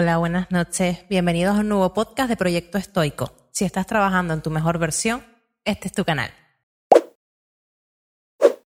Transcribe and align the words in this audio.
Hola, 0.00 0.18
buenas 0.18 0.48
noches. 0.52 1.00
Bienvenidos 1.10 1.56
a 1.56 1.58
un 1.58 1.70
nuevo 1.70 1.92
podcast 1.92 2.28
de 2.28 2.36
Proyecto 2.36 2.78
Estoico. 2.78 3.32
Si 3.50 3.64
estás 3.64 3.84
trabajando 3.84 4.32
en 4.32 4.42
tu 4.42 4.48
mejor 4.48 4.78
versión, 4.78 5.24
este 5.64 5.88
es 5.88 5.92
tu 5.92 6.04
canal. 6.04 6.30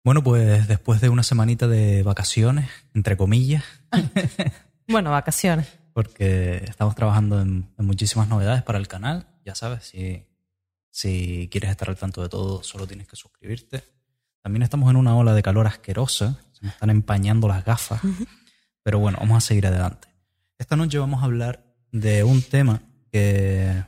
Bueno, 0.04 0.24
pues 0.24 0.68
después 0.68 1.02
de 1.02 1.10
una 1.10 1.22
semanita 1.22 1.68
de 1.68 2.02
vacaciones, 2.02 2.68
entre 2.96 3.16
comillas. 3.16 3.64
bueno, 4.88 5.12
vacaciones. 5.12 5.68
Porque 5.94 6.64
estamos 6.68 6.96
trabajando 6.96 7.40
en, 7.40 7.70
muchísimas 7.78 8.28
novedades 8.28 8.64
para 8.64 8.80
el 8.80 8.88
canal. 8.88 9.28
Ya 9.46 9.54
sabes, 9.54 9.84
si, 9.86 10.26
si 10.90 11.48
quieres 11.52 11.70
estar 11.70 11.90
al 11.90 11.98
tanto 11.98 12.24
de 12.24 12.30
todo, 12.30 12.64
solo 12.64 12.88
tienes 12.88 13.08
que 13.08 13.16
suscribirte. 13.16 13.84
También 14.42 14.64
estamos 14.64 14.90
en 14.90 14.96
una 14.96 15.16
ola 15.16 15.36
de 15.36 15.44
calor 15.44 15.68
asquerosa. 15.68 16.40
Se 16.54 16.66
me 16.66 16.72
están 16.72 16.90
empañando 16.90 17.48
las 17.48 17.64
gafas. 17.64 18.02
Pero 18.82 18.98
bueno, 18.98 19.20
vamos 19.22 19.38
a 19.38 19.48
seguir 19.48 19.68
adelante. 19.68 20.09
Esta 20.60 20.76
noche 20.76 21.00
vamos 21.00 21.22
a 21.22 21.26
hablar 21.26 21.64
de 21.92 22.24
un 22.24 22.42
tema 22.42 22.84
que 23.12 23.82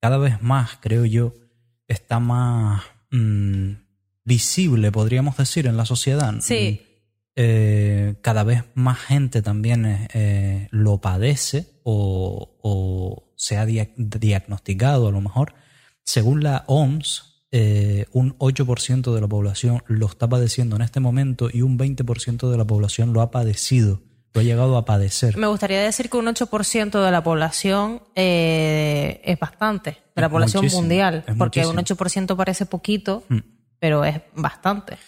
cada 0.00 0.16
vez 0.16 0.42
más, 0.42 0.78
creo 0.80 1.04
yo, 1.04 1.34
está 1.86 2.18
más 2.18 2.82
mm, 3.10 3.72
visible, 4.24 4.90
podríamos 4.90 5.36
decir, 5.36 5.66
en 5.66 5.76
la 5.76 5.84
sociedad. 5.84 6.34
Sí. 6.40 6.80
Eh, 7.36 8.16
cada 8.22 8.42
vez 8.42 8.64
más 8.74 8.98
gente 8.98 9.42
también 9.42 10.08
eh, 10.12 10.68
lo 10.70 10.98
padece 10.98 11.66
o, 11.84 13.24
se 13.36 13.56
ha 13.56 13.66
diagnosticado 13.66 15.08
a 15.08 15.12
lo 15.12 15.20
mejor. 15.20 15.54
Según 16.04 16.42
la 16.42 16.64
OMS, 16.66 17.44
eh, 17.52 18.06
un 18.12 18.36
8% 18.38 19.14
de 19.14 19.20
la 19.20 19.28
población 19.28 19.84
lo 19.86 20.06
está 20.06 20.28
padeciendo 20.28 20.74
en 20.74 20.82
este 20.82 21.00
momento 21.00 21.48
y 21.52 21.62
un 21.62 21.78
20% 21.78 22.50
de 22.50 22.56
la 22.56 22.64
población 22.64 23.12
lo 23.12 23.20
ha 23.20 23.30
padecido, 23.30 24.02
lo 24.34 24.40
ha 24.40 24.44
llegado 24.44 24.76
a 24.76 24.84
padecer. 24.84 25.36
Me 25.36 25.46
gustaría 25.46 25.80
decir 25.80 26.10
que 26.10 26.16
un 26.16 26.26
8% 26.26 27.04
de 27.04 27.10
la 27.10 27.22
población 27.22 28.02
es 28.14 29.38
bastante, 29.38 29.98
de 30.14 30.22
la 30.22 30.28
población 30.28 30.66
mundial, 30.72 31.24
porque 31.36 31.66
un 31.66 31.76
8% 31.76 32.36
parece 32.36 32.66
poquito. 32.66 33.24
Mm 33.28 33.38
pero 33.78 34.04
es 34.04 34.20
bastante. 34.34 34.98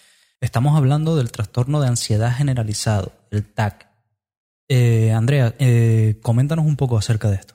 Estamos 0.41 0.77
hablando 0.77 1.17
del 1.17 1.33
trastorno 1.33 1.81
de 1.81 1.89
ansiedad 1.89 2.35
generalizado, 2.35 3.13
el 3.31 3.53
TAC. 3.53 3.89
Eh, 4.69 5.13
Andrea, 5.13 5.55
eh, 5.59 6.19
coméntanos 6.23 6.65
un 6.65 6.77
poco 6.77 6.97
acerca 6.97 7.29
de 7.29 7.37
esto. 7.37 7.55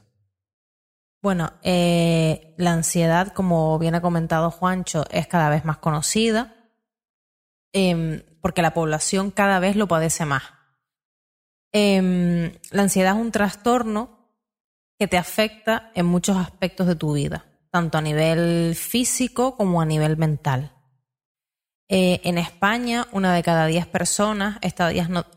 Bueno, 1.22 1.54
eh, 1.64 2.54
la 2.58 2.74
ansiedad, 2.74 3.34
como 3.34 3.80
bien 3.80 3.96
ha 3.96 4.02
comentado 4.02 4.52
Juancho, 4.52 5.06
es 5.10 5.26
cada 5.26 5.50
vez 5.50 5.66
más 5.66 5.78
conocida 5.78 6.54
em, 7.74 8.22
porque 8.42 8.62
la 8.62 8.76
población 8.76 9.32
cada 9.32 9.60
vez 9.60 9.76
lo 9.76 9.88
padece 9.88 10.26
más. 10.26 10.44
Em, 11.78 12.54
la 12.72 12.84
ansiedad 12.84 13.18
es 13.18 13.22
un 13.22 13.34
trastorno 13.34 14.32
que 14.98 15.10
te 15.10 15.18
afecta 15.18 15.92
en 15.94 16.06
muchos 16.06 16.38
aspectos 16.38 16.88
de 16.88 16.96
tu 16.96 17.12
vida, 17.12 17.48
tanto 17.70 17.98
a 17.98 18.02
nivel 18.02 18.76
físico 18.76 19.58
como 19.58 19.82
a 19.82 19.86
nivel 19.86 20.16
mental. 20.16 20.72
Eh, 21.90 22.22
en 22.24 22.38
España, 22.38 23.08
una 23.12 23.36
de 23.36 23.44
cada 23.44 23.66
diez 23.66 23.86
personas 23.88 24.58
está 24.62 24.88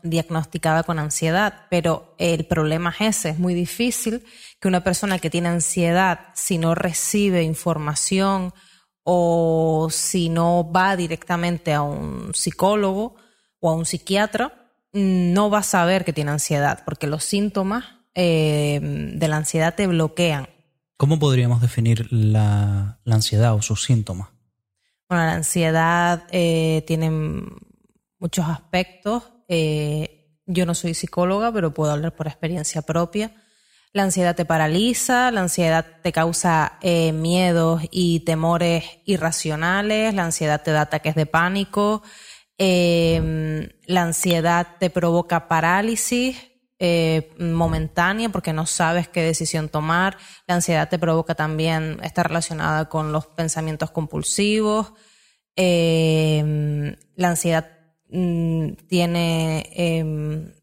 diagnosticada 0.01 0.83
con 0.83 0.97
ansiedad, 0.97 1.67
pero 1.69 2.15
el 2.17 2.45
problema 2.45 2.95
es 2.97 3.17
ese, 3.17 3.29
es 3.31 3.37
muy 3.37 3.53
difícil 3.53 4.23
que 4.61 4.69
una 4.69 4.81
persona 4.81 5.19
que 5.19 5.29
tiene 5.29 5.49
ansiedad, 5.49 6.27
si 6.35 6.57
no 6.57 6.73
recibe 6.73 7.43
información 7.43 8.53
o 9.03 9.89
si 9.91 10.29
no 10.29 10.71
va 10.71 10.95
directamente 10.95 11.73
a 11.73 11.81
un 11.81 12.31
psicólogo 12.33 13.17
o 13.59 13.69
a 13.69 13.73
un 13.73 13.85
psiquiatra, 13.85 14.58
no 14.93 15.49
va 15.49 15.59
a 15.59 15.63
saber 15.63 16.05
que 16.05 16.13
tiene 16.13 16.31
ansiedad, 16.31 16.83
porque 16.85 17.07
los 17.07 17.23
síntomas 17.23 17.85
eh, 18.15 18.79
de 18.81 19.27
la 19.27 19.37
ansiedad 19.37 19.75
te 19.75 19.87
bloquean. 19.87 20.49
¿Cómo 20.97 21.19
podríamos 21.19 21.61
definir 21.61 22.11
la 22.11 22.99
ansiedad 23.05 23.53
o 23.53 23.61
sus 23.61 23.83
síntomas? 23.83 24.29
Bueno, 25.09 25.25
la 25.25 25.33
ansiedad 25.33 26.23
eh, 26.29 26.83
tiene 26.85 27.09
muchos 28.19 28.47
aspectos. 28.47 29.23
Eh, 29.47 30.37
yo 30.45 30.67
no 30.67 30.75
soy 30.75 30.93
psicóloga, 30.93 31.51
pero 31.51 31.73
puedo 31.73 31.91
hablar 31.91 32.15
por 32.15 32.27
experiencia 32.27 32.83
propia. 32.83 33.31
La 33.91 34.03
ansiedad 34.03 34.35
te 34.35 34.45
paraliza, 34.45 35.31
la 35.31 35.41
ansiedad 35.41 35.83
te 36.03 36.11
causa 36.11 36.77
eh, 36.81 37.11
miedos 37.11 37.81
y 37.89 38.19
temores 38.19 38.83
irracionales, 39.05 40.13
la 40.13 40.25
ansiedad 40.25 40.61
te 40.61 40.69
da 40.69 40.81
ataques 40.81 41.15
de 41.15 41.25
pánico, 41.25 42.03
la 42.59 44.01
ansiedad 44.01 44.67
te 44.79 44.89
provoca 44.89 45.47
parálisis, 45.47 46.49
eh, 46.81 47.33
momentánea 47.37 48.29
porque 48.29 48.53
no 48.53 48.65
sabes 48.65 49.09
qué 49.09 49.21
decisión 49.21 49.67
tomar. 49.67 50.17
La 50.47 50.55
ansiedad 50.55 50.87
te 50.87 50.97
provoca 50.97 51.35
también, 51.35 51.99
está 52.03 52.23
relacionada 52.23 52.87
con 52.87 53.11
los 53.11 53.27
pensamientos 53.27 53.91
compulsivos. 53.91 54.93
Eh, 55.57 56.95
la 57.15 57.29
ansiedad 57.29 57.69
mm, 58.09 58.73
tiene, 58.87 59.69
em, 59.73 60.53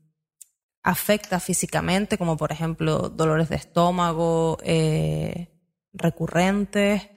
afecta 0.83 1.39
físicamente, 1.39 2.17
como 2.17 2.39
por 2.39 2.51
ejemplo 2.51 3.11
dolores 3.11 3.51
de 3.51 3.57
estómago 3.57 4.57
eh, 4.63 5.49
recurrentes, 5.93 7.11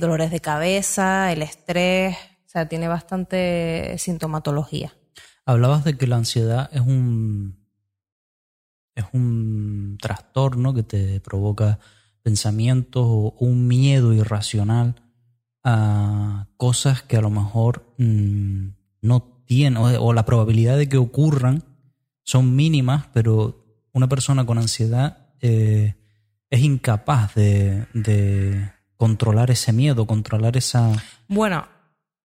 dolores 0.00 0.30
de 0.30 0.40
cabeza, 0.40 1.32
el 1.32 1.42
estrés, 1.42 2.16
o 2.48 2.50
sea, 2.50 2.66
tiene 2.66 2.88
bastante 2.88 3.94
sintomatología. 3.98 4.94
Hablabas 5.44 5.84
de 5.84 5.98
que 5.98 6.06
la 6.06 6.16
ansiedad 6.16 6.70
es 6.72 6.80
un 6.80 7.58
es 8.94 9.04
un 9.12 9.98
trastorno 10.00 10.72
que 10.72 10.82
te 10.82 11.20
provoca 11.20 11.78
pensamientos 12.22 13.04
o 13.06 13.34
un 13.38 13.68
miedo 13.68 14.14
irracional 14.14 14.94
a 15.62 16.48
cosas 16.56 17.02
que 17.02 17.18
a 17.18 17.20
lo 17.20 17.28
mejor 17.28 17.94
mm, 17.98 18.68
no 19.02 19.42
tienen, 19.44 19.76
o, 19.82 20.12
la 20.14 20.24
probabilidad 20.24 20.78
de 20.78 20.88
que 20.88 20.96
ocurran 20.96 21.64
son 22.24 22.56
mínimas, 22.56 23.08
pero 23.12 23.62
una 23.92 24.08
persona 24.08 24.46
con 24.46 24.56
ansiedad 24.56 25.28
eh, 25.42 25.96
es 26.48 26.60
incapaz 26.60 27.34
de, 27.34 28.72
controlar 28.96 29.50
ese 29.50 29.72
miedo, 29.72 30.06
controlar 30.06 30.56
esa... 30.56 30.90
Bueno, 31.28 31.68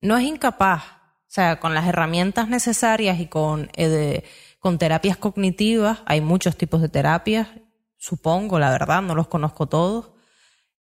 no 0.04 0.18
es 0.18 0.24
incapaz. 0.26 0.84
O 0.84 1.34
sea, 1.34 1.60
con 1.60 1.74
las 1.74 1.88
herramientas 1.88 2.48
necesarias 2.48 3.20
y 3.20 3.26
con 3.26 3.70
eh, 3.76 4.24
con 4.64 4.78
terapias 4.78 5.18
cognitivas, 5.18 6.00
hay 6.06 6.22
muchos 6.22 6.56
tipos 6.56 6.82
de 6.82 6.88
terapias, 6.88 7.50
supongo, 7.98 8.60
la 8.60 8.72
verdad, 8.72 9.02
no 9.02 9.14
los 9.14 9.28
conozco 9.28 9.68
todos, 9.68 10.12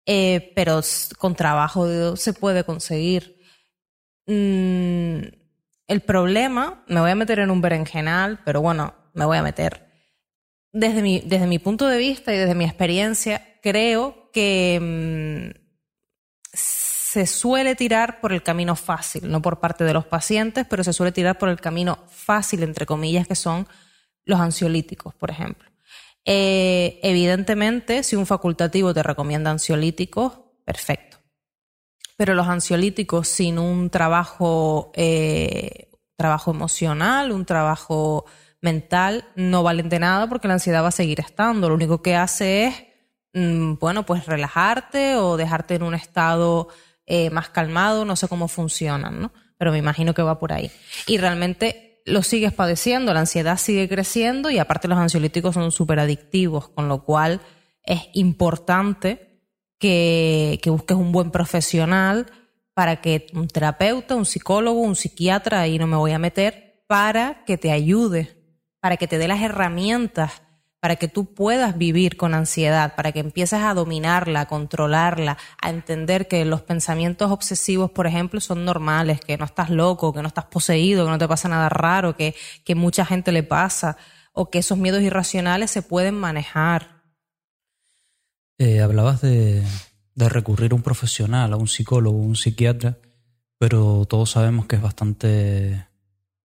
eh, 0.07 0.51
pero 0.55 0.81
con 1.19 1.35
trabajo 1.35 2.15
se 2.15 2.33
puede 2.33 2.63
conseguir. 2.63 3.39
Mm, 4.25 5.19
el 5.87 6.01
problema, 6.01 6.83
me 6.87 7.01
voy 7.01 7.11
a 7.11 7.15
meter 7.15 7.37
en 7.37 7.51
un 7.51 7.61
berenjenal, 7.61 8.39
pero 8.43 8.61
bueno, 8.61 8.95
me 9.13 9.25
voy 9.25 9.37
a 9.37 9.43
meter. 9.43 9.85
Desde 10.71 11.03
mi, 11.03 11.19
desde 11.19 11.45
mi 11.45 11.59
punto 11.59 11.85
de 11.87 11.99
vista 11.99 12.33
y 12.33 12.37
desde 12.37 12.55
mi 12.55 12.65
experiencia, 12.65 13.59
creo 13.61 14.31
que 14.31 15.53
mm, 15.53 16.57
se 17.17 17.25
suele 17.25 17.73
tirar 17.73 18.21
por 18.21 18.31
el 18.31 18.43
camino 18.43 18.75
fácil, 18.75 19.27
no 19.31 19.41
por 19.41 19.59
parte 19.59 19.83
de 19.83 19.91
los 19.91 20.05
pacientes, 20.05 20.67
pero 20.69 20.83
se 20.83 20.93
suele 20.93 21.11
tirar 21.11 21.39
por 21.39 21.49
el 21.49 21.59
camino 21.59 21.97
fácil, 22.09 22.61
entre 22.61 22.85
comillas, 22.85 23.27
que 23.27 23.33
son 23.33 23.67
los 24.23 24.39
ansiolíticos, 24.39 25.15
por 25.15 25.31
ejemplo. 25.31 25.67
Eh, 26.25 26.99
evidentemente, 27.01 28.03
si 28.03 28.15
un 28.15 28.27
facultativo 28.27 28.93
te 28.93 29.01
recomienda 29.01 29.49
ansiolíticos, 29.49 30.41
perfecto. 30.63 31.17
Pero 32.17 32.35
los 32.35 32.47
ansiolíticos 32.47 33.27
sin 33.27 33.57
un 33.57 33.89
trabajo, 33.89 34.91
eh, 34.93 35.89
trabajo 36.17 36.51
emocional, 36.51 37.31
un 37.31 37.45
trabajo 37.45 38.25
mental, 38.61 39.25
no 39.35 39.63
valen 39.63 39.89
de 39.89 39.97
nada 39.97 40.29
porque 40.29 40.47
la 40.47 40.53
ansiedad 40.53 40.83
va 40.83 40.89
a 40.89 40.91
seguir 40.91 41.19
estando. 41.19 41.67
Lo 41.67 41.73
único 41.73 42.03
que 42.03 42.15
hace 42.15 42.65
es, 42.67 42.75
mm, 43.33 43.79
bueno, 43.79 44.05
pues 44.05 44.27
relajarte 44.27 45.15
o 45.15 45.35
dejarte 45.35 45.73
en 45.73 45.81
un 45.81 45.95
estado 45.95 46.67
eh, 47.07 47.29
más 47.29 47.49
calmado, 47.49 48.03
no 48.03 48.17
sé 48.17 48.27
cómo 48.27 48.49
funcionan, 48.49 49.21
¿no? 49.21 49.31
Pero 49.57 49.71
me 49.71 49.77
imagino 49.77 50.13
que 50.13 50.21
va 50.21 50.37
por 50.37 50.51
ahí. 50.51 50.69
Y 51.07 51.17
realmente 51.17 52.01
lo 52.05 52.21
sigues 52.21 52.53
padeciendo, 52.53 53.13
la 53.13 53.21
ansiedad 53.21 53.57
sigue 53.57 53.87
creciendo 53.87 54.49
y 54.49 54.59
aparte 54.59 54.89
los 54.89 54.97
ansiolíticos 54.97 55.55
son 55.55 55.71
súper 55.71 55.99
adictivos, 55.99 56.69
con 56.69 56.89
lo 56.89 57.03
cual 57.03 57.41
es 57.83 58.01
importante 58.13 59.41
que, 59.79 60.59
que 60.61 60.69
busques 60.69 60.97
un 60.97 61.11
buen 61.11 61.31
profesional 61.31 62.27
para 62.73 63.01
que 63.01 63.27
un 63.33 63.47
terapeuta, 63.47 64.15
un 64.15 64.25
psicólogo, 64.25 64.81
un 64.81 64.95
psiquiatra, 64.95 65.61
ahí 65.61 65.79
no 65.79 65.87
me 65.87 65.95
voy 65.95 66.11
a 66.11 66.19
meter, 66.19 66.83
para 66.87 67.45
que 67.45 67.57
te 67.57 67.71
ayude, 67.71 68.37
para 68.79 68.97
que 68.97 69.07
te 69.07 69.17
dé 69.17 69.27
las 69.27 69.41
herramientas 69.41 70.43
para 70.79 70.95
que 70.97 71.07
tú 71.07 71.33
puedas 71.33 71.77
vivir 71.77 72.17
con 72.17 72.33
ansiedad, 72.33 72.95
para 72.95 73.11
que 73.11 73.19
empieces 73.19 73.61
a 73.61 73.73
dominarla, 73.73 74.41
a 74.41 74.47
controlarla, 74.47 75.37
a 75.61 75.69
entender 75.69 76.27
que 76.27 76.45
los 76.45 76.61
pensamientos 76.61 77.31
obsesivos, 77.31 77.91
por 77.91 78.05
ejemplo, 78.05 78.39
son 78.39 78.63
normales, 78.63 79.19
que 79.19 79.37
no 79.37 79.45
estás 79.45 79.69
loco, 79.69 80.13
que 80.13 80.21
no 80.21 80.27
estás 80.27 80.45
poseído, 80.45 81.05
que 81.05 81.11
no 81.11 81.17
te 81.17 81.27
pasa 81.27 81.49
nada 81.49 81.69
raro, 81.69 82.15
que, 82.15 82.35
que 82.63 82.75
mucha 82.75 83.05
gente 83.05 83.31
le 83.31 83.43
pasa, 83.43 83.97
o 84.33 84.51
que 84.51 84.59
esos 84.59 84.77
miedos 84.77 85.01
irracionales 85.01 85.71
se 85.71 85.81
pueden 85.81 86.15
manejar. 86.15 87.01
Eh, 88.59 88.81
hablabas 88.81 89.21
de, 89.21 89.63
recurrir 90.15 90.73
a 90.73 90.75
un 90.75 90.83
profesional, 90.83 91.53
a 91.53 91.57
un 91.57 91.67
psicólogo, 91.67 92.17
un 92.17 92.35
psiquiatra, 92.35 92.97
pero 93.57 94.05
todos 94.05 94.31
sabemos 94.31 94.67
que 94.67 94.75
es 94.75 94.81
bastante 94.81 95.87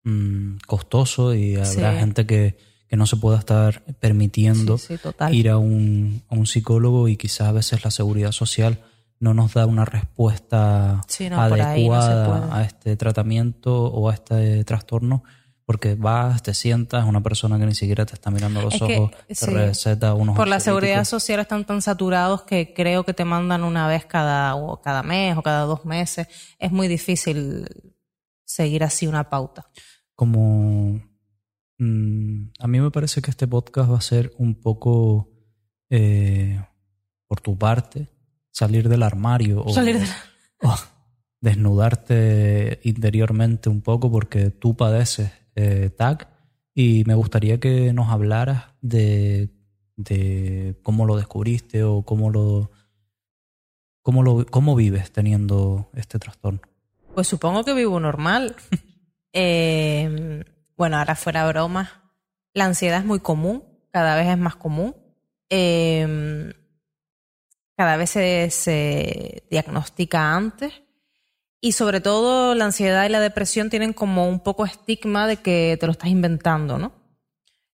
mm, 0.04 0.58
costoso 0.68 1.34
y 1.34 1.56
habrá 1.56 2.00
gente 2.00 2.28
que, 2.28 2.69
no 2.98 3.06
se 3.06 3.18
pueda 3.18 3.38
estar 3.38 3.84
permitiendo 4.00 4.80
ir 5.32 5.50
a 5.50 5.58
un, 5.58 6.24
a 6.28 6.36
un 6.36 6.46
psicólogo 6.46 7.08
y 7.08 7.18
quizás 7.18 7.48
a 7.48 7.52
veces 7.52 7.84
la 7.84 7.92
seguridad 7.92 8.32
social 8.32 8.80
no 9.20 9.34
nos 9.34 9.54
da 9.54 9.66
una 9.66 9.86
respuesta 9.86 11.02
adecuada 11.32 12.56
a 12.56 12.64
este 12.64 12.96
tratamiento 12.96 13.86
o 13.86 14.10
a 14.10 14.14
este 14.14 14.64
trastorno 14.64 15.24
porque 15.70 15.94
vas, 15.94 16.42
te 16.42 16.56
sientas, 16.56 17.06
una 17.06 17.22
persona 17.22 17.60
que 17.60 17.68
ni 17.68 17.76
siquiera 17.76 18.04
te 18.04 18.16
está 18.16 18.32
mirando 18.32 18.60
los 18.60 18.82
ojos, 18.82 19.12
te 19.28 19.46
receta 19.46 20.16
unos 20.16 20.36
Por 20.36 20.48
la 20.48 20.60
seguridad 20.60 21.04
social 21.04 21.40
están 21.42 21.64
tan 21.64 21.84
saturados 21.84 22.42
que 22.42 22.74
creo 22.74 23.04
que 23.04 23.14
te 23.14 23.24
mandan 23.24 23.64
una 23.64 23.88
vez 23.88 24.04
cada, 24.04 24.56
o 24.56 24.82
cada 24.82 25.04
mes 25.04 25.38
o 25.38 25.44
cada 25.44 25.66
dos 25.66 25.86
meses. 25.86 26.28
Es 26.58 26.72
muy 26.72 26.88
difícil 26.88 27.68
seguir 28.44 28.84
así 28.84 29.06
una 29.06 29.30
pauta. 29.30 29.70
Como 30.16 31.04
mm, 31.80 32.52
a 32.60 32.68
mí 32.68 32.80
me 32.80 32.92
parece 32.92 33.22
que 33.22 33.32
este 33.32 33.48
podcast 33.48 33.92
va 33.92 33.98
a 33.98 34.02
ser 34.02 34.34
un 34.38 34.56
poco 34.56 35.30
eh, 35.90 36.62
por 37.28 37.42
tu 37.42 37.58
parte, 37.58 38.08
salir 38.52 38.90
del 38.90 39.04
armario 39.04 39.64
o, 39.64 39.74
salir 39.74 40.00
desnudarte 41.42 42.80
interiormente 42.84 43.70
un 43.70 43.82
poco 43.82 44.12
porque 44.12 44.50
tú 44.50 44.76
padeces 44.76 45.32
eh, 45.56 45.90
TAC 45.90 46.28
y 46.74 47.04
me 47.06 47.16
gustaría 47.16 47.60
que 47.60 47.94
nos 47.94 48.10
hablaras 48.10 48.66
de, 48.82 49.50
cómo 50.84 51.06
lo 51.06 51.18
descubriste 51.18 51.84
o 51.84 52.04
cómo 52.04 52.30
lo, 52.30 52.72
cómo 54.02 54.24
lo 54.24 54.46
cómo 54.46 54.76
vives 54.76 55.12
teniendo 55.12 55.90
este 55.94 56.20
trastorno. 56.20 56.62
Pues 57.14 57.28
supongo 57.28 57.64
que 57.64 57.74
vivo 57.74 58.00
normal. 58.00 58.56
Em, 59.32 60.44
bueno, 60.80 60.98
ahora 60.98 61.16
fuera 61.16 61.48
broma, 61.48 62.12
la 62.56 62.66
ansiedad 62.66 62.98
es 62.98 63.06
muy 63.06 63.20
común, 63.20 63.64
cada 63.92 64.16
vez 64.16 64.30
es 64.30 64.38
más 64.40 64.56
común. 64.56 64.96
Eh, 65.52 66.54
cada 67.80 67.96
vez 67.96 68.10
se, 68.10 69.44
diagnostica 69.50 70.36
antes. 70.36 70.74
Y 71.62 71.72
sobre 71.72 72.02
todo 72.02 72.54
la 72.54 72.66
ansiedad 72.66 73.06
y 73.06 73.10
la 73.10 73.22
depresión 73.22 73.70
tienen 73.70 73.94
como 73.94 74.28
un 74.28 74.42
poco 74.42 74.66
estigma 74.66 75.28
de 75.28 75.38
que 75.38 75.78
te 75.80 75.86
lo 75.86 75.94
estás 75.94 76.10
inventando, 76.10 76.78
¿no? 76.78 76.92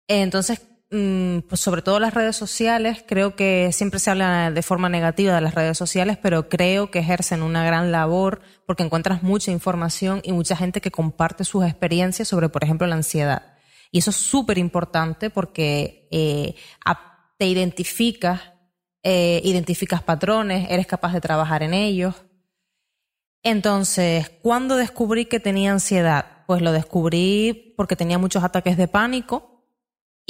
Entonces, 0.09 0.63
pues 0.91 1.61
sobre 1.61 1.83
todo 1.83 2.01
las 2.01 2.15
redes 2.15 2.35
sociales, 2.35 3.05
creo 3.07 3.37
que 3.37 3.71
siempre 3.73 4.01
se 4.01 4.11
habla 4.11 4.51
de 4.51 4.63
forma 4.63 4.89
negativa 4.89 5.35
de 5.35 5.41
las 5.41 5.55
redes 5.55 5.79
sociales, 5.79 6.19
pero 6.21 6.49
creo 6.49 6.91
que 6.91 6.99
ejercen 6.99 7.43
una 7.43 7.65
gran 7.65 7.93
labor 7.93 8.41
porque 8.67 8.83
encuentras 8.83 9.23
mucha 9.23 9.53
información 9.53 10.21
y 10.25 10.33
mucha 10.33 10.57
gente 10.57 10.81
que 10.81 10.91
comparte 10.91 11.45
sus 11.45 11.65
experiencias 11.65 12.27
sobre, 12.27 12.49
por 12.49 12.65
ejemplo, 12.65 12.89
la 12.89 12.97
ansiedad. 12.97 13.55
Y 13.93 13.99
eso 13.99 14.11
es 14.11 14.17
súper 14.17 14.59
importante 14.59 15.31
porque 15.31 16.09
eh, 16.11 16.57
te 17.39 17.47
identificas 17.47 18.41
eh, 19.03 19.41
identificas 19.45 20.03
patrones, 20.03 20.71
eres 20.71 20.87
capaz 20.87 21.15
de 21.15 21.21
trabajar 21.21 21.63
en 21.63 21.73
ellos. 21.73 22.15
Entonces, 23.43 24.29
¿cuándo 24.43 24.77
descubrí 24.77 25.25
que 25.25 25.41
tenía 25.41 25.73
ansiedad? 25.73 26.45
Pues 26.47 26.61
lo 26.61 26.73
descubrí 26.73 27.75
porque 27.77 27.97
tenía 27.97 28.19
muchos 28.19 28.45
ataques 28.45 28.77
de 28.77 28.89
pánico 28.89 29.50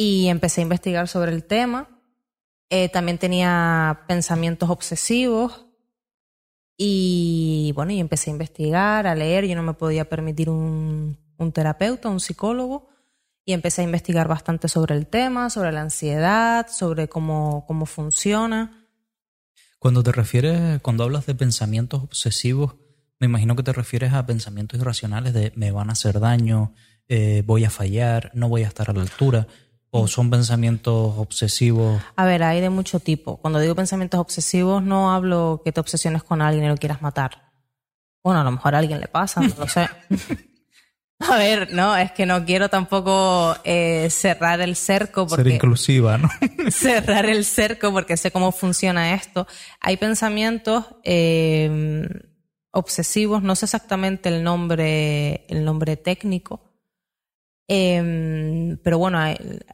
y 0.00 0.28
empecé 0.28 0.62
a 0.62 0.64
investigar 0.64 1.08
sobre 1.08 1.30
el 1.30 1.44
tema. 1.44 1.90
Eh, 2.70 2.88
también 2.88 3.18
tenía 3.18 4.04
pensamientos 4.08 4.70
obsesivos 4.70 5.66
y 6.78 7.72
bueno, 7.74 7.92
y 7.92 8.00
empecé 8.00 8.30
a 8.30 8.32
investigar, 8.32 9.06
a 9.06 9.14
leer. 9.14 9.44
Yo 9.44 9.54
no 9.56 9.62
me 9.62 9.74
podía 9.74 10.08
permitir 10.08 10.48
un, 10.48 11.18
un 11.36 11.52
terapeuta, 11.52 12.08
un 12.08 12.18
psicólogo 12.18 12.88
y 13.44 13.52
empecé 13.52 13.82
a 13.82 13.84
investigar 13.84 14.26
bastante 14.26 14.68
sobre 14.68 14.96
el 14.96 15.06
tema, 15.06 15.50
sobre 15.50 15.70
la 15.70 15.82
ansiedad, 15.82 16.66
sobre 16.70 17.10
cómo, 17.10 17.66
cómo 17.66 17.84
funciona. 17.84 18.88
Cuando 19.78 20.02
te 20.02 20.12
refieres, 20.12 20.80
cuando 20.80 21.04
hablas 21.04 21.26
de 21.26 21.34
pensamientos 21.34 22.02
obsesivos, 22.02 22.76
me 23.18 23.26
imagino 23.26 23.54
que 23.54 23.64
te 23.64 23.74
refieres 23.74 24.14
a 24.14 24.24
pensamientos 24.24 24.80
irracionales 24.80 25.34
de 25.34 25.52
me 25.56 25.72
van 25.72 25.90
a 25.90 25.92
hacer 25.92 26.20
daño, 26.20 26.72
eh, 27.06 27.42
voy 27.44 27.66
a 27.66 27.70
fallar, 27.70 28.30
no 28.32 28.48
voy 28.48 28.62
a 28.62 28.68
estar 28.68 28.88
a 28.88 28.94
la 28.94 29.02
altura. 29.02 29.46
¿O 29.92 30.06
son 30.06 30.30
pensamientos 30.30 31.14
obsesivos? 31.18 32.00
A 32.14 32.24
ver, 32.24 32.44
hay 32.44 32.60
de 32.60 32.70
mucho 32.70 33.00
tipo. 33.00 33.38
Cuando 33.38 33.58
digo 33.58 33.74
pensamientos 33.74 34.20
obsesivos, 34.20 34.82
no 34.82 35.12
hablo 35.12 35.62
que 35.64 35.72
te 35.72 35.80
obsesiones 35.80 36.22
con 36.22 36.42
alguien 36.42 36.64
y 36.64 36.68
lo 36.68 36.76
quieras 36.76 37.02
matar. 37.02 37.50
Bueno, 38.22 38.40
a 38.40 38.44
lo 38.44 38.52
mejor 38.52 38.74
a 38.74 38.78
alguien 38.78 39.00
le 39.00 39.08
pasa, 39.08 39.40
no 39.40 39.54
lo 39.58 39.66
sé. 39.66 39.88
A 41.20 41.36
ver, 41.36 41.72
no, 41.74 41.94
es 41.96 42.12
que 42.12 42.24
no 42.24 42.46
quiero 42.46 42.70
tampoco 42.70 43.54
eh, 43.64 44.08
cerrar 44.10 44.62
el 44.62 44.74
cerco. 44.74 45.26
Porque, 45.26 45.44
Ser 45.44 45.52
inclusiva, 45.52 46.16
¿no? 46.16 46.30
cerrar 46.70 47.26
el 47.26 47.44
cerco 47.44 47.92
porque 47.92 48.16
sé 48.16 48.30
cómo 48.30 48.52
funciona 48.52 49.12
esto. 49.12 49.46
Hay 49.80 49.98
pensamientos 49.98 50.86
eh, 51.04 52.08
obsesivos, 52.70 53.42
no 53.42 53.54
sé 53.54 53.66
exactamente 53.66 54.30
el 54.30 54.42
nombre, 54.42 55.44
el 55.48 55.64
nombre 55.64 55.98
técnico, 55.98 56.69
eh, 57.72 58.76
pero 58.82 58.98
bueno, 58.98 59.20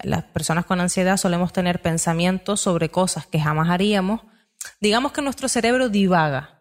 las 0.05 0.25
personas 0.25 0.67
con 0.67 0.83
ansiedad 0.83 1.17
solemos 1.17 1.55
tener 1.55 1.81
pensamientos 1.81 2.61
sobre 2.61 2.91
cosas 2.91 3.27
que 3.27 3.41
jamás 3.41 3.71
haríamos. 3.71 4.21
Digamos 4.83 5.13
que 5.13 5.23
nuestro 5.23 5.49
cerebro 5.49 5.89
divaga. 5.89 6.61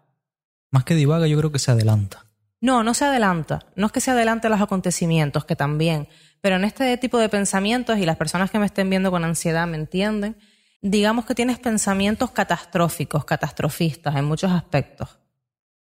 Más 0.72 0.86
que 0.86 0.96
divaga, 0.96 1.28
yo 1.28 1.38
creo 1.38 1.52
que 1.52 1.60
se 1.60 1.72
adelanta. 1.72 2.26
No, 2.62 2.84
no 2.84 2.94
se 2.94 3.04
adelanta. 3.04 3.66
No 3.76 3.88
es 3.88 3.92
que 3.92 4.00
se 4.00 4.12
adelante 4.12 4.48
a 4.48 4.50
los 4.50 4.62
acontecimientos, 4.62 5.44
que 5.44 5.58
también. 5.58 6.08
Pero 6.40 6.56
en 6.56 6.64
este 6.64 6.98
tipo 6.98 7.18
de 7.18 7.28
pensamientos, 7.28 7.98
y 7.98 8.06
las 8.06 8.16
personas 8.16 8.50
que 8.50 8.58
me 8.58 8.66
estén 8.66 8.90
viendo 8.90 9.12
con 9.12 9.26
ansiedad 9.26 9.68
me 9.68 9.76
entienden, 9.76 10.38
digamos 10.82 11.26
que 11.26 11.36
tienes 11.36 11.60
pensamientos 11.60 12.32
catastróficos, 12.32 13.26
catastrofistas 13.26 14.16
en 14.16 14.24
muchos 14.24 14.54
aspectos. 14.54 15.20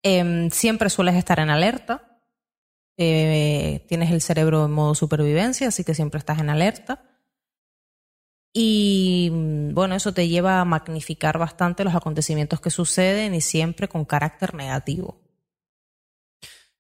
Em, 0.04 0.50
siempre 0.50 0.90
sueles 0.90 1.16
estar 1.16 1.40
en 1.40 1.50
alerta. 1.50 2.15
Eh, 2.98 3.86
tienes 3.88 4.12
el 4.12 4.22
cerebro 4.22 4.66
en 4.66 4.72
modo 4.72 4.96
supervivencia, 4.96 5.68
así 5.68 5.84
que 5.84 5.96
siempre 5.96 6.20
estás 6.20 6.40
en 6.40 6.50
alerta. 6.50 7.04
Y 8.54 9.30
bueno, 9.74 9.96
eso 9.96 10.14
te 10.14 10.30
lleva 10.30 10.62
a 10.62 10.66
magnificar 10.66 11.38
bastante 11.38 11.84
los 11.84 11.94
acontecimientos 11.94 12.62
que 12.62 12.70
suceden 12.70 13.36
y 13.36 13.42
siempre 13.42 13.90
con 13.90 14.06
carácter 14.06 14.54
negativo. 14.54 15.20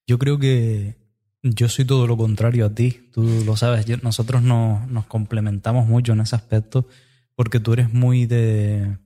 Yo 0.07 0.17
creo 0.17 0.39
que 0.39 0.95
yo 1.43 1.67
soy 1.67 1.85
todo 1.85 2.07
lo 2.07 2.15
contrario 2.15 2.65
a 2.65 2.73
ti, 2.73 3.09
tú 3.11 3.43
lo 3.45 3.57
sabes, 3.57 3.85
nosotros 4.03 4.41
no, 4.41 4.85
nos 4.87 5.05
complementamos 5.05 5.85
mucho 5.85 6.13
en 6.13 6.21
ese 6.21 6.35
aspecto 6.35 6.87
porque 7.35 7.59
tú 7.59 7.73
eres 7.73 7.91
muy 7.91 8.25
de, 8.25 8.97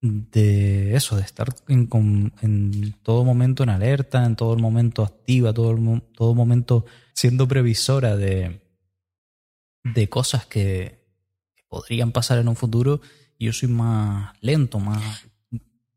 de 0.00 0.96
eso, 0.96 1.16
de 1.16 1.22
estar 1.22 1.48
en, 1.68 1.88
en 2.40 2.94
todo 3.02 3.24
momento 3.24 3.62
en 3.62 3.68
alerta, 3.68 4.24
en 4.24 4.36
todo 4.36 4.56
momento 4.56 5.02
activa, 5.02 5.52
todo, 5.52 6.00
todo 6.14 6.34
momento 6.34 6.86
siendo 7.12 7.46
previsora 7.46 8.16
de, 8.16 8.60
de 9.84 10.08
cosas 10.08 10.46
que, 10.46 11.04
que 11.54 11.64
podrían 11.68 12.12
pasar 12.12 12.38
en 12.38 12.48
un 12.48 12.56
futuro. 12.56 13.00
Y 13.38 13.46
yo 13.46 13.52
soy 13.52 13.68
más 13.68 14.34
lento, 14.40 14.78
más 14.78 15.26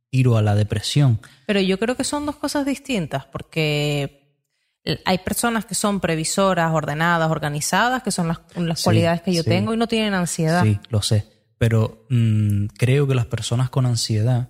tiro 0.09 0.37
a 0.37 0.41
la 0.41 0.55
depresión. 0.55 1.19
Pero 1.45 1.59
yo 1.59 1.79
creo 1.79 1.95
que 1.97 2.03
son 2.03 2.25
dos 2.25 2.35
cosas 2.35 2.65
distintas, 2.65 3.25
porque 3.25 4.23
hay 5.05 5.17
personas 5.19 5.65
que 5.65 5.75
son 5.75 5.99
previsoras, 5.99 6.71
ordenadas, 6.73 7.31
organizadas, 7.31 8.03
que 8.03 8.11
son 8.11 8.27
las, 8.27 8.39
cualidades 8.83 9.21
que 9.21 9.33
yo 9.33 9.43
tengo 9.43 9.73
y 9.73 9.77
no 9.77 9.87
tienen 9.87 10.13
ansiedad. 10.13 10.63
Sí, 10.63 10.79
lo 10.89 11.01
sé. 11.01 11.32
Pero 11.63 12.05
mm, 12.09 12.65
creo 12.77 13.07
que 13.07 13.15
las 13.15 13.25
personas 13.25 13.69
con 13.69 13.85
ansiedad 13.85 14.49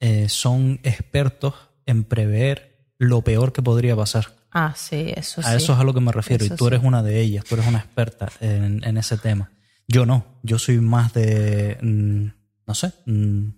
eh, 0.00 0.28
son 0.28 0.80
expertos 0.82 1.54
en 1.86 2.04
prever 2.04 2.92
lo 2.98 3.22
peor 3.22 3.54
que 3.54 3.62
podría 3.62 3.96
pasar. 3.96 4.34
Ah, 4.50 4.74
sí, 4.76 5.14
eso 5.16 5.40
sí. 5.40 5.48
A 5.48 5.54
eso 5.54 5.72
es 5.72 5.78
a 5.78 5.82
lo 5.82 5.94
que 5.94 6.02
me 6.02 6.12
refiero. 6.12 6.44
y 6.44 6.50
tú 6.50 6.66
eres 6.66 6.82
una 6.82 7.02
de 7.02 7.22
ellas, 7.22 7.46
tú 7.46 7.54
eres 7.54 7.66
una 7.66 7.78
experta 7.78 8.30
en, 8.40 8.98
ese 8.98 9.16
tema. 9.16 9.50
Yo 9.88 10.04
no, 10.04 10.26
yo 10.42 10.58
soy 10.58 10.78
más 10.78 11.14
de, 11.14 11.78
mm, 11.80 12.26
no 12.66 12.74
sé, 12.74 12.92
mm, 13.06 13.48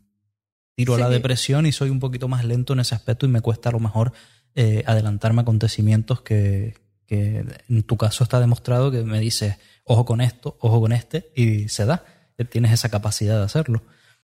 tiro 0.76 0.94
a 0.94 0.98
la 1.00 1.08
depresión 1.08 1.66
y 1.66 1.72
soy 1.72 1.90
un 1.90 1.98
poquito 1.98 2.28
más 2.28 2.44
lento 2.44 2.74
en 2.74 2.78
ese 2.78 2.94
aspecto 2.94 3.26
y 3.26 3.28
me 3.28 3.40
cuesta 3.40 3.70
a 3.70 3.72
lo 3.72 3.80
mejor 3.80 4.12
eh, 4.54 4.84
adelantarme 4.86 5.40
a 5.40 5.42
acontecimientos 5.42 6.20
que, 6.20 6.74
que, 7.08 7.44
en 7.68 7.82
tu 7.82 7.96
caso 7.96 8.22
está 8.22 8.38
demostrado 8.38 8.92
que 8.92 9.02
me 9.02 9.18
dices, 9.18 9.56
ojo 9.82 10.04
con 10.04 10.20
esto, 10.20 10.56
ojo 10.60 10.80
con 10.80 10.92
este, 10.92 11.32
y 11.34 11.68
se 11.68 11.86
da. 11.86 12.04
Tienes 12.50 12.72
esa 12.72 12.88
capacidad 12.88 13.38
de 13.38 13.44
hacerlo. 13.44 13.82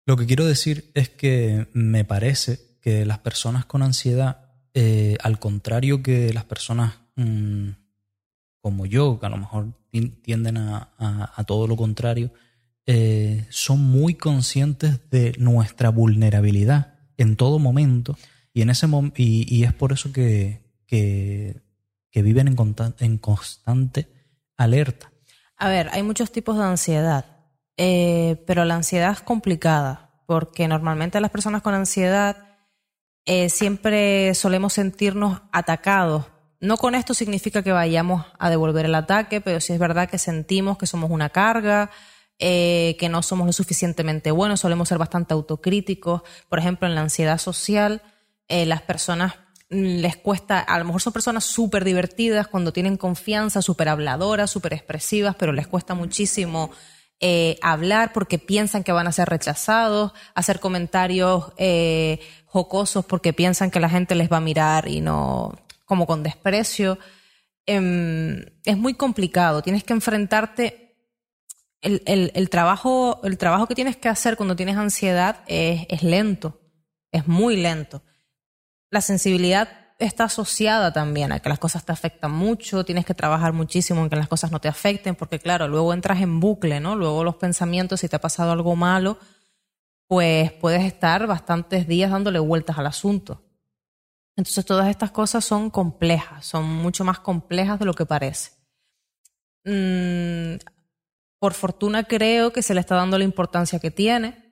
Lo 0.06 0.16
que 0.16 0.26
quiero 0.26 0.46
decir 0.46 0.90
es 0.94 1.08
que 1.08 1.68
me 1.72 2.04
parece 2.04 2.60
que 2.80 3.04
las 3.04 3.18
personas 3.18 3.66
con 3.66 3.82
ansiedad, 3.82 4.46
eh, 4.74 5.16
al 5.22 5.38
contrario 5.38 6.02
que 6.02 6.32
las 6.32 6.44
personas 6.44 6.94
mm, 7.16 7.70
como 8.60 8.86
yo, 8.86 9.18
que 9.20 9.26
a 9.26 9.30
lo 9.30 9.36
mejor 9.36 9.72
tienden 10.22 10.56
a, 10.58 11.44
todo 11.46 11.66
lo 11.66 11.76
contrario, 11.76 12.30
eh, 12.86 13.46
son 13.50 13.80
muy 13.80 14.14
conscientes 14.14 15.10
de 15.10 15.34
nuestra 15.38 15.90
vulnerabilidad 15.90 16.94
en 17.16 17.36
todo 17.36 17.58
momento 17.58 18.16
y, 18.52 18.62
en 18.62 18.70
ese 18.70 18.86
y, 19.16 19.64
es 19.64 19.72
por 19.74 19.92
eso 19.92 20.12
que, 20.12 20.62
que, 20.86 21.62
viven 22.14 22.48
en, 22.48 22.56
en 22.98 23.18
constante 23.18 24.08
alerta. 24.56 25.12
A 25.56 25.68
ver, 25.68 25.88
hay 25.92 26.02
muchos 26.02 26.32
tipos 26.32 26.58
de 26.58 26.64
ansiedad, 26.64 27.37
eh, 27.80 28.42
pero 28.44 28.64
la 28.64 28.74
ansiedad 28.74 29.12
es 29.12 29.20
complicada 29.20 30.10
porque 30.26 30.66
normalmente 30.66 31.20
las 31.20 31.30
personas 31.30 31.62
con 31.62 31.74
ansiedad 31.74 32.36
eh, 33.24 33.48
siempre 33.48 34.34
solemos 34.34 34.72
sentirnos 34.72 35.42
atacados. 35.52 36.26
No 36.60 36.76
con 36.76 36.96
esto 36.96 37.14
significa 37.14 37.62
que 37.62 37.70
vayamos 37.70 38.26
a 38.40 38.50
devolver 38.50 38.86
el 38.86 38.96
ataque, 38.96 39.40
pero 39.40 39.60
sí 39.60 39.72
es 39.72 39.78
verdad 39.78 40.10
que 40.10 40.18
sentimos 40.18 40.76
que 40.76 40.88
somos 40.88 41.08
una 41.12 41.28
carga, 41.28 41.90
eh, 42.40 42.96
que 42.98 43.08
no 43.08 43.22
somos 43.22 43.46
lo 43.46 43.52
suficientemente 43.52 44.32
buenos, 44.32 44.60
solemos 44.60 44.88
ser 44.88 44.98
bastante 44.98 45.34
autocríticos. 45.34 46.22
Por 46.48 46.58
ejemplo, 46.58 46.88
en 46.88 46.96
la 46.96 47.02
ansiedad 47.02 47.38
social, 47.38 48.02
las 48.48 48.82
personas 48.82 49.34
mm, 49.70 50.00
les 50.00 50.16
cuesta, 50.16 50.58
a 50.58 50.78
lo 50.80 50.84
mejor 50.84 51.00
son 51.00 51.12
personas 51.12 51.44
súper 51.44 51.84
divertidas 51.84 52.48
cuando 52.48 52.72
tienen 52.72 52.96
confianza, 52.96 53.62
súper 53.62 53.88
habladoras, 53.88 54.50
súper 54.50 54.72
expresivas, 54.72 55.36
pero 55.36 55.52
les 55.52 55.68
cuesta 55.68 55.94
muchísimo 55.94 56.72
eh, 57.20 57.58
hablar 57.62 58.12
porque 58.12 58.38
piensan 58.38 58.84
que 58.84 58.92
van 58.92 59.08
a 59.08 59.12
ser 59.12 59.28
rechazados, 59.28 60.12
hacer 60.34 60.60
comentarios 60.60 61.52
eh, 61.56 62.20
jocosos 62.46 63.04
porque 63.04 63.32
piensan 63.32 63.72
que 63.72 63.80
la 63.80 63.90
gente 63.90 64.14
les 64.14 64.30
va 64.30 64.36
a 64.36 64.40
mirar 64.40 64.86
y 64.86 65.00
no 65.00 65.58
como 65.84 66.06
con 66.06 66.22
desprecio. 66.22 66.98
Em, 67.66 68.44
es 68.64 68.76
muy 68.76 68.94
complicado, 68.94 69.62
tienes 69.62 69.82
que 69.84 69.94
enfrentarte. 69.94 70.84
El, 71.80 72.02
el, 72.34 72.50
trabajo, 72.50 73.20
el 73.22 73.38
trabajo 73.38 73.68
que 73.68 73.76
tienes 73.76 73.96
que 73.96 74.08
hacer 74.08 74.36
cuando 74.36 74.56
tienes 74.56 74.76
ansiedad 74.76 75.44
es, 75.46 75.86
es 75.88 76.02
lento, 76.02 76.60
es 77.12 77.28
muy 77.28 77.56
lento. 77.56 78.02
La 78.90 79.00
sensibilidad 79.00 79.87
está 79.98 80.24
asociada 80.24 80.92
también 80.92 81.32
a 81.32 81.40
que 81.40 81.48
las 81.48 81.58
cosas 81.58 81.84
te 81.84 81.92
afectan 81.92 82.30
mucho, 82.30 82.84
tienes 82.84 83.04
que 83.04 83.14
trabajar 83.14 83.52
muchísimo 83.52 84.02
en 84.02 84.10
que 84.10 84.16
las 84.16 84.28
cosas 84.28 84.52
no 84.52 84.60
te 84.60 84.68
afecten, 84.68 85.16
porque 85.16 85.40
claro, 85.40 85.66
luego 85.66 85.92
entras 85.92 86.20
en 86.20 86.38
bucle, 86.40 86.80
¿no? 86.80 86.94
Luego 86.94 87.24
los 87.24 87.36
pensamientos, 87.36 88.00
si 88.00 88.08
te 88.08 88.16
ha 88.16 88.20
pasado 88.20 88.52
algo 88.52 88.76
malo, 88.76 89.18
pues 90.06 90.52
puedes 90.52 90.84
estar 90.84 91.26
bastantes 91.26 91.88
días 91.88 92.10
dándole 92.10 92.38
vueltas 92.38 92.78
al 92.78 92.86
asunto. 92.86 93.42
Entonces 94.36 94.64
todas 94.64 94.88
estas 94.88 95.10
cosas 95.10 95.44
son 95.44 95.68
complejas, 95.68 96.46
son 96.46 96.64
mucho 96.64 97.02
más 97.04 97.18
complejas 97.18 97.80
de 97.80 97.84
lo 97.84 97.94
que 97.94 98.06
parece. 98.06 98.52
Mm, 99.64 100.60
por 101.40 101.54
fortuna 101.54 102.04
creo 102.04 102.52
que 102.52 102.62
se 102.62 102.72
le 102.72 102.80
está 102.80 102.94
dando 102.94 103.18
la 103.18 103.24
importancia 103.24 103.80
que 103.80 103.90
tiene 103.90 104.47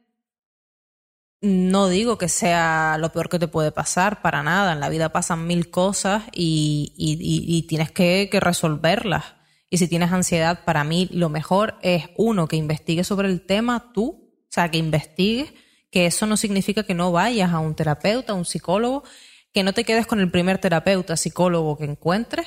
no 1.41 1.89
digo 1.89 2.19
que 2.19 2.29
sea 2.29 2.97
lo 2.99 3.13
peor 3.13 3.29
que 3.29 3.39
te 3.39 3.49
puede 3.49 3.73
pasar, 3.73 4.23
para 4.23 4.43
nada. 4.43 4.73
En 4.73 4.81
la 4.81 4.89
vida 4.89 5.11
pasan 5.11 5.47
mil 5.47 5.71
cosas 5.71 6.25
y, 6.33 7.67
tienes 7.69 7.91
que, 7.91 8.29
resolverlas. 8.41 9.25
Y 9.69 9.79
si 9.79 9.89
tienes 9.89 10.13
ansiedad, 10.13 10.65
para 10.65 10.85
mí 10.85 11.09
lo 11.13 11.29
mejor 11.29 11.77
es, 11.83 12.05
uno, 12.17 12.49
que 12.49 12.57
investigues 12.57 13.07
sobre 13.07 13.29
el 13.29 13.45
tema 13.45 13.93
tú, 13.93 14.33
o 14.43 14.49
sea, 14.49 14.71
que 14.71 14.79
investigues, 14.79 15.53
que 15.91 16.07
eso 16.07 16.27
no 16.27 16.37
significa 16.37 16.85
que 16.85 16.95
no 16.95 17.13
vayas 17.13 17.53
a 17.53 17.59
un 17.59 17.75
terapeuta, 17.75 18.33
a 18.33 18.37
un 18.37 18.45
psicólogo, 18.45 19.03
que 19.53 19.63
no 19.63 19.73
te 19.73 19.85
quedes 19.85 20.07
con 20.07 20.21
el 20.21 20.31
primer 20.31 20.59
terapeuta, 20.59 21.17
psicólogo 21.17 21.77
que 21.77 21.85
encuentres, 21.85 22.47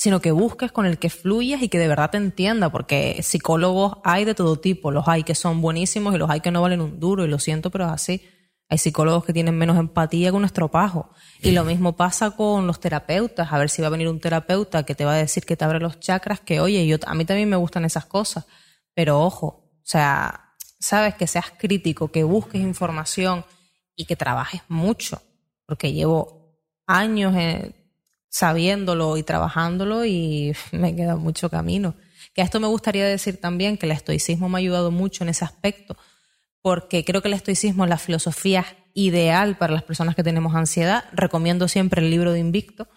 sino 0.00 0.22
que 0.22 0.32
busques 0.32 0.72
con 0.72 0.86
el 0.86 0.98
que 0.98 1.10
fluyas 1.10 1.60
y 1.60 1.68
que 1.68 1.78
de 1.78 1.86
verdad 1.86 2.08
te 2.08 2.16
entienda, 2.16 2.72
porque 2.72 3.22
psicólogos 3.22 3.98
hay 4.02 4.24
de 4.24 4.34
todo 4.34 4.58
tipo, 4.58 4.90
los 4.90 5.06
hay 5.06 5.24
que 5.24 5.34
son 5.34 5.60
buenísimos 5.60 6.14
y 6.14 6.16
los 6.16 6.30
hay 6.30 6.40
que 6.40 6.50
no 6.50 6.62
valen 6.62 6.80
un 6.80 6.98
duro, 6.98 7.22
y 7.22 7.28
lo 7.28 7.38
siento, 7.38 7.70
pero 7.70 7.84
es 7.84 7.92
así. 7.92 8.22
Hay 8.70 8.78
psicólogos 8.78 9.26
que 9.26 9.34
tienen 9.34 9.58
menos 9.58 9.76
empatía 9.76 10.32
con 10.32 10.40
nuestro 10.40 10.70
pajo. 10.70 11.10
Y 11.42 11.50
lo 11.50 11.64
mismo 11.64 11.96
pasa 11.96 12.30
con 12.30 12.66
los 12.66 12.80
terapeutas. 12.80 13.52
A 13.52 13.58
ver 13.58 13.68
si 13.68 13.82
va 13.82 13.88
a 13.88 13.90
venir 13.90 14.08
un 14.08 14.20
terapeuta 14.20 14.84
que 14.84 14.94
te 14.94 15.04
va 15.04 15.12
a 15.12 15.16
decir 15.16 15.44
que 15.44 15.54
te 15.54 15.66
abre 15.66 15.80
los 15.80 16.00
chakras, 16.00 16.40
que 16.40 16.60
oye, 16.60 16.86
yo, 16.86 16.96
a 17.04 17.14
mí 17.14 17.26
también 17.26 17.50
me 17.50 17.56
gustan 17.56 17.84
esas 17.84 18.06
cosas. 18.06 18.46
Pero 18.94 19.20
ojo, 19.20 19.46
o 19.46 19.82
sea, 19.82 20.54
sabes 20.78 21.14
que 21.16 21.26
seas 21.26 21.50
crítico, 21.58 22.10
que 22.10 22.24
busques 22.24 22.62
información 22.62 23.44
y 23.96 24.06
que 24.06 24.16
trabajes 24.16 24.62
mucho. 24.68 25.20
Porque 25.66 25.92
llevo 25.92 26.56
años 26.86 27.36
en, 27.36 27.74
sabiéndolo 28.30 29.16
y 29.16 29.22
trabajándolo 29.22 30.06
y 30.06 30.54
me 30.72 30.96
queda 30.96 31.16
mucho 31.16 31.50
camino. 31.50 31.94
Que 32.32 32.40
a 32.40 32.44
esto 32.44 32.60
me 32.60 32.68
gustaría 32.68 33.04
decir 33.04 33.38
también 33.38 33.76
que 33.76 33.86
el 33.86 33.92
estoicismo 33.92 34.48
me 34.48 34.56
ha 34.56 34.60
ayudado 34.60 34.90
mucho 34.90 35.24
en 35.24 35.30
ese 35.30 35.44
aspecto, 35.44 35.96
porque 36.62 37.04
creo 37.04 37.20
que 37.20 37.28
el 37.28 37.34
estoicismo 37.34 37.84
es 37.84 37.90
la 37.90 37.98
filosofía 37.98 38.64
ideal 38.94 39.58
para 39.58 39.74
las 39.74 39.82
personas 39.82 40.14
que 40.14 40.22
tenemos 40.22 40.54
ansiedad. 40.54 41.04
Recomiendo 41.12 41.68
siempre 41.68 42.00
el 42.00 42.10
libro 42.10 42.32
de 42.32 42.38
Invicto. 42.38 42.88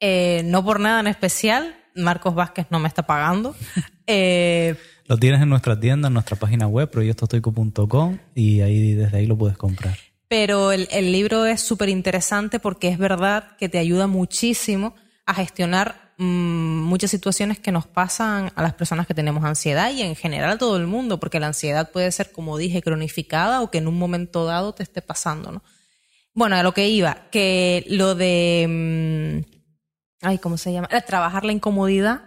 Eh, 0.00 0.42
no 0.46 0.64
por 0.64 0.80
nada 0.80 1.00
en 1.00 1.06
especial, 1.06 1.76
Marcos 1.94 2.34
Vázquez 2.34 2.66
no 2.70 2.80
me 2.80 2.88
está 2.88 3.04
pagando. 3.04 3.54
Eh, 4.08 4.74
lo 5.06 5.16
tienes 5.16 5.40
en 5.40 5.48
nuestra 5.48 5.78
tienda, 5.78 6.08
en 6.08 6.14
nuestra 6.14 6.36
página 6.36 6.66
web, 6.66 6.90
proyectostoico.com, 6.90 8.18
y 8.34 8.60
ahí 8.60 8.94
desde 8.94 9.16
ahí 9.16 9.26
lo 9.26 9.38
puedes 9.38 9.56
comprar 9.56 9.96
pero 10.32 10.72
el, 10.72 11.12
libro 11.12 11.44
es 11.44 11.60
súper 11.60 11.90
interesante 11.90 12.58
porque 12.58 12.88
es 12.88 12.96
verdad 12.96 13.54
que 13.58 13.68
te 13.68 13.76
ayuda 13.76 14.06
muchísimo 14.06 14.94
a 15.26 15.34
gestionar 15.34 16.14
mm, 16.16 16.24
muchas 16.84 17.10
situaciones 17.10 17.58
que 17.58 17.70
nos 17.70 17.86
pasan 17.86 18.50
a 18.54 18.62
las 18.62 18.72
personas 18.72 19.06
que 19.06 19.12
tenemos 19.12 19.44
ansiedad 19.44 19.92
y 19.92 20.00
en 20.00 20.16
general 20.16 20.52
a 20.52 20.56
todo 20.56 20.78
el 20.78 20.86
mundo, 20.86 21.20
porque 21.20 21.38
la 21.38 21.48
ansiedad 21.48 21.90
puede 21.90 22.10
ser, 22.12 22.32
como 22.32 22.56
dije, 22.56 22.80
cronificada 22.80 23.60
o 23.60 23.70
que 23.70 23.76
en 23.76 23.86
un 23.86 23.98
momento 23.98 24.46
dado 24.46 24.72
te 24.72 24.82
esté 24.82 25.02
pasando, 25.02 25.52
¿no? 25.52 25.62
Bueno, 26.32 26.56
a 26.56 26.62
lo 26.62 26.72
que 26.72 26.88
iba, 26.88 27.28
que 27.30 27.84
lo 27.90 28.14
de... 28.14 29.44
Mm, 29.44 29.66
ay, 30.22 30.38
¿cómo 30.38 30.56
se 30.56 30.72
llama? 30.72 30.88
Trabajar 31.06 31.44
la 31.44 31.52
incomodidad 31.52 32.22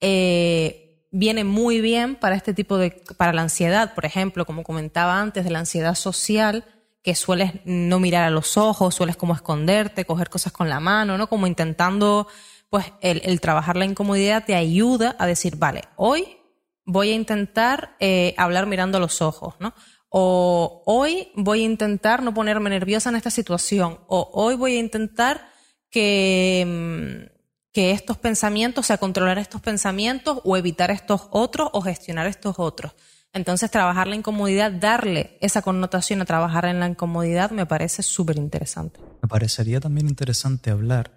eh, 0.00 1.06
viene 1.12 1.44
muy 1.44 1.80
bien 1.80 2.16
para 2.16 2.34
este 2.34 2.54
tipo 2.54 2.76
de... 2.76 2.90
para 3.16 3.32
la 3.32 3.42
ansiedad, 3.42 3.94
por 3.94 4.04
ejemplo, 4.04 4.46
como 4.46 4.64
comentaba 4.64 5.20
antes, 5.20 5.44
de 5.44 5.50
la 5.50 5.60
ansiedad 5.60 5.94
social 5.94 6.64
que 7.06 7.14
sueles 7.14 7.52
no 7.64 8.00
mirar 8.00 8.24
a 8.24 8.30
los 8.30 8.56
ojos, 8.56 8.92
sueles 8.92 9.14
como 9.14 9.32
esconderte, 9.32 10.04
coger 10.04 10.28
cosas 10.28 10.52
con 10.52 10.68
la 10.68 10.80
mano, 10.80 11.16
¿no? 11.16 11.28
Como 11.28 11.46
intentando, 11.46 12.26
pues 12.68 12.86
el, 13.00 13.40
trabajar 13.40 13.76
la 13.76 13.84
incomodidad 13.84 14.44
te 14.44 14.56
ayuda 14.56 15.14
a 15.20 15.26
decir, 15.28 15.54
vale, 15.54 15.82
hoy 15.94 16.36
voy 16.84 17.10
a 17.10 17.14
intentar 17.14 17.94
eh, 18.00 18.34
hablar 18.36 18.66
mirando 18.66 18.98
a 18.98 19.00
los 19.00 19.22
ojos, 19.22 19.54
¿no? 19.60 19.72
O 20.08 20.82
hoy 20.84 21.28
voy 21.36 21.60
a 21.60 21.66
intentar 21.66 22.24
no 22.24 22.34
ponerme 22.34 22.70
nerviosa 22.70 23.10
en 23.10 23.14
esta 23.14 23.30
situación, 23.30 24.00
o 24.08 24.28
hoy 24.34 24.56
voy 24.56 24.74
a 24.74 24.80
intentar 24.80 25.48
que, 25.88 26.64
mm, 26.66 27.36
que 27.72 27.92
estos 27.92 28.18
pensamientos, 28.18 28.84
o 28.84 28.86
sea, 28.88 28.98
controlar 28.98 29.38
estos 29.38 29.60
pensamientos 29.60 30.40
o 30.42 30.56
evitar 30.56 30.90
estos 30.90 31.28
otros 31.30 31.70
o 31.72 31.82
gestionar 31.82 32.26
estos 32.26 32.58
otros. 32.58 32.96
Entonces, 33.32 33.70
trabajar 33.70 34.06
la 34.06 34.16
incomodidad, 34.16 34.72
darle 34.72 35.36
esa 35.40 35.62
connotación 35.62 36.22
a 36.22 36.24
trabajar 36.24 36.64
en 36.64 36.80
la 36.80 36.88
incomodidad, 36.88 37.50
me 37.50 37.66
parece 37.66 38.02
súper 38.02 38.36
interesante. 38.36 38.98
Me 39.22 39.28
parecería 39.28 39.80
también 39.80 40.08
interesante 40.08 40.70
hablar 40.70 41.10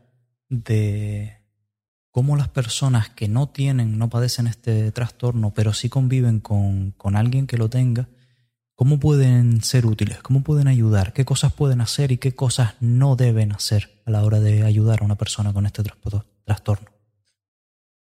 de 0.49 1.39
cómo 2.11 2.35
las 2.35 2.49
personas 2.49 3.09
que 3.09 3.27
no 3.27 3.49
tienen, 3.49 3.97
no 3.97 4.09
padecen 4.09 4.47
este 4.47 4.91
trastorno, 4.91 5.53
pero 5.53 5.73
sí 5.73 5.89
conviven 5.89 6.39
con, 6.39 6.91
con 6.91 7.15
alguien 7.15 7.47
que 7.47 7.57
lo 7.57 7.69
tenga, 7.69 8.09
cómo 8.75 8.99
pueden 8.99 9.61
ser 9.61 9.85
útiles, 9.85 10.21
cómo 10.21 10.41
pueden 10.41 10.67
ayudar, 10.67 11.13
qué 11.13 11.25
cosas 11.25 11.53
pueden 11.53 11.81
hacer 11.81 12.11
y 12.11 12.17
qué 12.17 12.33
cosas 12.33 12.75
no 12.79 13.15
deben 13.15 13.51
hacer 13.51 14.01
a 14.05 14.11
la 14.11 14.23
hora 14.23 14.39
de 14.39 14.63
ayudar 14.63 15.01
a 15.01 15.05
una 15.05 15.15
persona 15.15 15.53
con 15.53 15.65
este 15.65 15.83
trastorno. 16.45 16.89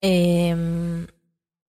Eh, 0.01 1.05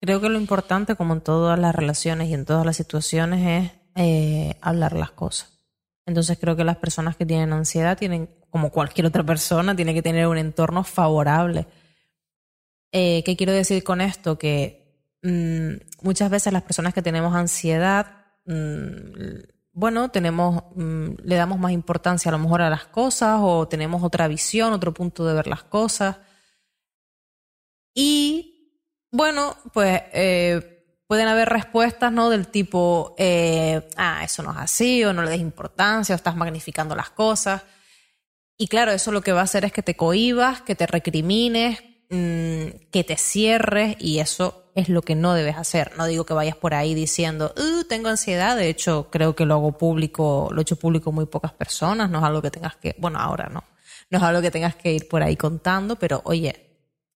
Creo 0.01 0.20
que 0.20 0.29
lo 0.29 0.39
importante, 0.39 0.96
como 0.96 1.13
en 1.13 1.22
todas 1.22 1.60
las 1.60 1.75
relaciones 1.75 2.27
y 2.27 2.34
en 2.34 2.43
todas 2.43 2.65
las 2.65 2.75
situaciones, 2.75 3.65
es 3.65 3.72
eh, 3.96 4.58
hablar 4.60 4.93
las 4.93 5.12
cosas. 5.12 5.60
Entonces 6.08 6.39
creo 6.41 6.55
que 6.55 6.63
las 6.63 6.77
personas 6.77 7.15
que 7.15 7.25
tienen 7.25 7.53
ansiedad 7.53 7.98
tienen, 7.98 8.27
como 8.50 8.72
cualquier 8.72 9.05
otra 9.05 9.24
persona, 9.24 9.75
tienen 9.75 9.93
que 9.93 10.01
tener 10.01 10.25
un 10.25 10.39
entorno 10.39 10.84
favorable. 10.84 11.67
Eh, 12.91 13.22
¿Qué 13.24 13.38
quiero 13.38 13.53
decir 13.53 13.84
con 13.84 14.01
esto? 14.01 14.39
Que 14.39 15.05
mm, 15.22 16.03
muchas 16.03 16.31
veces 16.31 16.51
las 16.51 16.63
personas 16.63 16.96
que 16.96 17.03
tenemos 17.03 17.36
ansiedad, 17.36 18.08
mm, 18.46 19.39
bueno, 19.74 20.10
tenemos, 20.10 20.63
mm, 20.75 21.12
le 21.24 21.36
damos 21.36 21.60
más 21.60 21.72
importancia 21.74 22.29
a 22.29 22.31
lo 22.31 22.39
mejor 22.39 22.63
a 22.63 22.72
las 22.72 22.86
cosas 22.86 23.38
o 23.41 23.67
tenemos 23.67 24.01
otra 24.03 24.27
visión, 24.27 24.74
otro 24.74 24.93
punto 24.96 25.27
de 25.27 25.36
ver 25.36 25.46
las 25.46 25.63
cosas. 25.63 26.17
Y 27.93 28.50
bueno, 29.12 29.58
pues 29.74 30.01
eh, 30.13 30.86
pueden 31.08 31.27
haber 31.27 31.50
respuestas, 31.50 32.12
¿no? 32.12 32.30
Del 32.30 32.48
tipo, 32.48 33.15
eh, 33.18 33.88
ah, 33.98 34.24
eso 34.24 34.44
no 34.44 34.51
es 34.51 34.58
así, 34.58 35.03
o 35.03 35.12
no 35.12 35.24
le 35.24 35.32
des 35.32 35.41
importancia, 35.41 36.15
o 36.15 36.18
estás 36.18 36.36
magnificando 36.36 36.96
las 36.96 37.10
cosas. 37.10 37.63
Y 38.58 38.68
claro, 38.68 38.91
eso 38.91 39.12
lo 39.12 39.22
que 39.22 39.34
va 39.34 39.41
a 39.41 39.44
hacer 39.44 39.65
es 39.65 39.74
que 39.74 39.84
te 39.84 39.96
cohibas, 39.96 40.62
que 40.62 40.75
te 40.75 40.88
recrimines, 40.88 41.84
mm, 42.10 42.89
que 42.91 43.03
te 43.03 43.18
cierres 43.18 43.98
y 44.00 44.20
eso 44.20 44.72
es 44.75 44.88
lo 44.88 45.01
que 45.01 45.15
no 45.15 45.34
debes 45.34 45.58
hacer. 45.58 45.98
No 45.98 46.06
digo 46.06 46.25
que 46.25 46.34
vayas 46.34 46.56
por 46.56 46.74
ahí 46.74 46.94
diciendo, 46.94 47.53
uh, 47.58 47.84
tengo 47.86 48.10
ansiedad. 48.10 48.56
De 48.56 48.70
hecho, 48.70 49.10
creo 49.12 49.36
que 49.36 49.46
lo 49.46 49.56
hago 49.56 49.77
público, 49.77 50.50
lo 50.51 50.62
he 50.62 50.63
hecho 50.63 50.77
público 50.77 51.12
muy 51.12 51.25
pocas 51.25 51.53
personas. 51.53 52.10
No 52.10 52.20
es 52.20 52.24
algo 52.24 52.41
que 52.41 52.51
tengas 52.51 52.75
que, 52.77 52.96
bueno, 53.00 53.20
ahora 53.20 53.50
no. 53.50 53.63
No 54.10 54.18
es 54.18 54.24
algo 54.24 54.41
que 54.41 54.51
tengas 54.51 54.75
que 54.75 54.94
ir 54.94 55.08
por 55.08 55.24
ahí 55.24 55.36
contando, 55.36 55.98
pero 55.98 56.22
oye, 56.25 56.71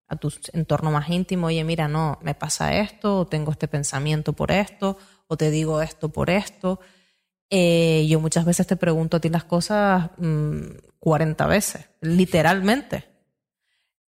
a 0.08 0.16
tu 0.16 0.32
entorno 0.54 0.92
más 0.92 1.10
íntimo, 1.10 1.48
oye, 1.48 1.64
mira, 1.64 1.88
no, 1.88 2.20
me 2.22 2.36
pasa 2.36 2.76
esto, 2.76 3.20
o 3.22 3.28
tengo 3.28 3.52
este 3.52 3.68
pensamiento 3.68 4.34
por 4.34 4.52
esto, 4.52 4.98
o 5.28 5.38
te 5.38 5.50
digo 5.52 5.82
esto 5.82 6.10
por 6.10 6.30
esto. 6.30 6.80
Eh, 7.50 8.06
yo 8.08 8.20
muchas 8.20 8.46
veces 8.46 8.68
te 8.68 8.76
pregunto 8.76 9.18
a 9.18 9.20
ti 9.20 9.30
las 9.30 9.44
cosas 9.44 10.12
40 11.00 11.46
mm, 11.46 11.50
veces, 11.50 11.90
literalmente. 12.02 13.06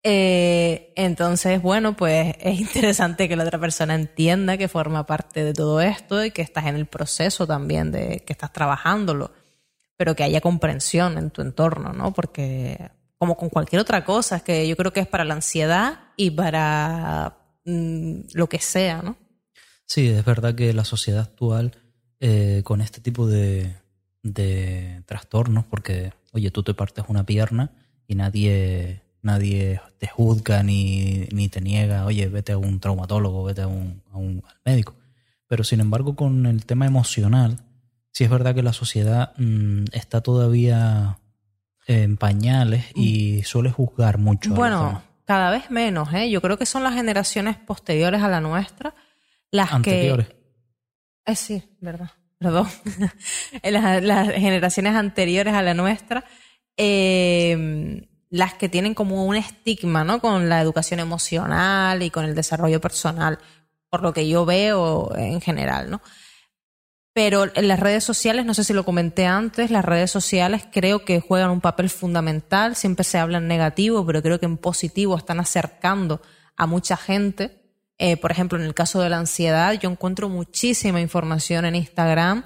Eh, 0.09 0.93
entonces, 0.95 1.61
bueno, 1.61 1.97
pues 1.97 2.35
es 2.41 2.61
interesante 2.61 3.29
que 3.29 3.37
la 3.37 3.45
otra 3.45 3.59
persona 3.59 3.95
entienda 3.95 4.57
que 4.57 4.69
forma 4.69 5.05
parte 5.07 5.43
de 5.45 5.53
todo 5.53 5.81
esto 5.81 6.25
y 6.25 6.31
que 6.31 6.43
estás 6.43 6.67
en 6.67 6.76
el 6.76 6.87
proceso 6.87 7.47
también 7.47 7.91
de 7.91 8.23
que 8.25 8.33
estás 8.33 8.53
trabajándolo, 8.53 9.33
pero 9.97 10.15
que 10.15 10.25
haya 10.25 10.41
comprensión 10.41 11.19
en 11.19 11.31
tu 11.31 11.43
entorno, 11.43 11.93
¿no? 11.93 12.12
Porque 12.12 12.91
como 13.18 13.37
con 13.37 13.49
cualquier 13.49 13.80
otra 13.80 14.04
cosa, 14.04 14.40
que 14.40 14.66
yo 14.68 14.76
creo 14.76 14.92
que 14.92 15.00
es 15.00 15.06
para 15.06 15.25
la 15.25 15.35
ansiedad 15.35 16.00
y 16.16 16.30
para 16.30 17.38
mm, 17.64 18.20
lo 18.35 18.49
que 18.49 18.58
sea, 18.58 19.02
¿no? 19.02 19.16
Sí, 19.87 20.08
es 20.08 20.25
verdad 20.25 20.54
que 20.54 20.73
la 20.73 20.85
sociedad 20.85 21.23
actual 21.23 21.73
eh, 22.20 22.62
con 22.64 22.80
este 22.80 23.00
tipo 23.00 23.26
de, 23.26 23.76
de 24.23 25.02
trastornos, 25.06 25.64
porque, 25.64 26.12
oye, 26.32 26.50
tú 26.50 26.62
te 26.62 26.75
partes 26.75 27.04
una 27.08 27.25
pierna 27.25 27.70
y 28.06 28.14
nadie, 28.14 29.02
nadie 29.23 29.80
te 29.99 30.08
juzga 30.08 30.62
ni, 30.62 31.28
ni 31.32 31.49
te 31.49 31.61
niega, 31.61 32.04
oye, 32.04 32.28
vete 32.28 32.52
a 32.52 32.58
un 32.58 32.80
traumatólogo, 32.80 33.44
vete 33.44 33.62
a 33.62 33.68
un, 33.68 34.02
a 34.12 34.16
un 34.18 34.42
al 34.46 34.56
médico. 34.64 34.94
Pero 35.46 35.64
sin 35.64 35.80
embargo, 35.80 36.16
con 36.16 36.46
el 36.46 36.66
tema 36.66 36.87
emocional, 36.87 37.61
sí 38.12 38.25
es 38.25 38.30
verdad 38.30 38.54
que 38.54 38.62
la 38.62 38.73
sociedad 38.73 39.32
mm, 39.38 39.85
está 39.92 40.20
todavía 40.20 41.18
en 41.87 42.16
pañales 42.16 42.85
y 42.95 43.43
suele 43.45 43.71
juzgar 43.71 44.19
mucho. 44.19 44.52
Bueno, 44.55 45.02
cada 45.25 45.50
vez 45.50 45.71
menos, 45.71 46.12
¿eh? 46.12 46.28
Yo 46.31 46.43
creo 46.43 46.59
que 46.59 46.66
son 46.66 46.83
las 46.83 46.95
generaciones 46.95 47.57
posteriores 47.57 48.23
a 48.23 48.28
la 48.28 48.40
nuestra 48.40 48.95
las 49.50 49.73
Anteriores. 49.73 50.28
que... 50.28 51.33
Eh, 51.33 51.37
sí, 51.37 51.62
verdad, 51.81 52.11
perdón. 52.38 52.69
las, 53.62 54.02
las, 54.02 54.33
generaciones 54.33 54.95
anteriores 54.95 55.55
a 55.55 55.62
la 55.62 55.75
nuestra, 55.75 56.25
eh, 56.76 58.07
las 58.31 58.55
que 58.55 58.69
tienen 58.69 58.95
como 58.95 59.25
un 59.25 59.37
estigma, 59.37 60.05
¿no? 60.05 60.21
Con 60.21 60.49
la 60.49 60.61
educación 60.61 61.00
emocional 61.00 62.02
y 62.02 62.11
con 62.11 62.25
el 62.25 62.35
desarrollo 62.35 62.81
personal, 62.81 63.38
por 63.88 64.02
lo 64.02 64.12
que 64.12 64.28
yo 64.28 64.45
veo 64.45 65.12
en 65.16 65.40
general, 65.40 65.90
¿no? 65.90 66.00
Pero 67.16 67.46
en 67.54 67.66
las 67.66 67.80
redes 67.80 68.04
sociales, 68.04 68.44
no 68.44 68.52
sé 68.52 68.62
si 68.62 68.75
lo 68.75 68.85
comenté 68.85 69.25
antes, 69.25 69.70
las 69.70 69.87
redes 69.87 70.11
sociales 70.11 70.64
creo 70.70 71.06
que 71.06 71.18
juegan 71.20 71.49
un 71.49 71.62
papel 71.62 71.88
fundamental, 71.88 72.76
siempre 72.76 73.04
se 73.04 73.16
habla 73.16 73.38
en 73.38 73.49
negativo, 73.49 74.04
pero 74.04 74.20
creo 74.20 74.38
que 74.38 74.44
en 74.44 74.58
positivo 74.58 75.16
están 75.16 75.40
acercando 75.40 76.20
a 76.58 76.66
mucha 76.66 76.94
gente. 76.99 77.62
Eh, 77.96 78.18
por 78.18 78.32
ejemplo, 78.32 78.58
en 78.58 78.66
el 78.66 78.75
caso 78.75 79.00
de 79.00 79.08
la 79.08 79.16
ansiedad, 79.16 79.73
yo 79.80 79.88
encuentro 79.88 80.28
muchísima 80.28 81.00
información 81.00 81.64
en 81.64 81.76
Instagram, 81.76 82.44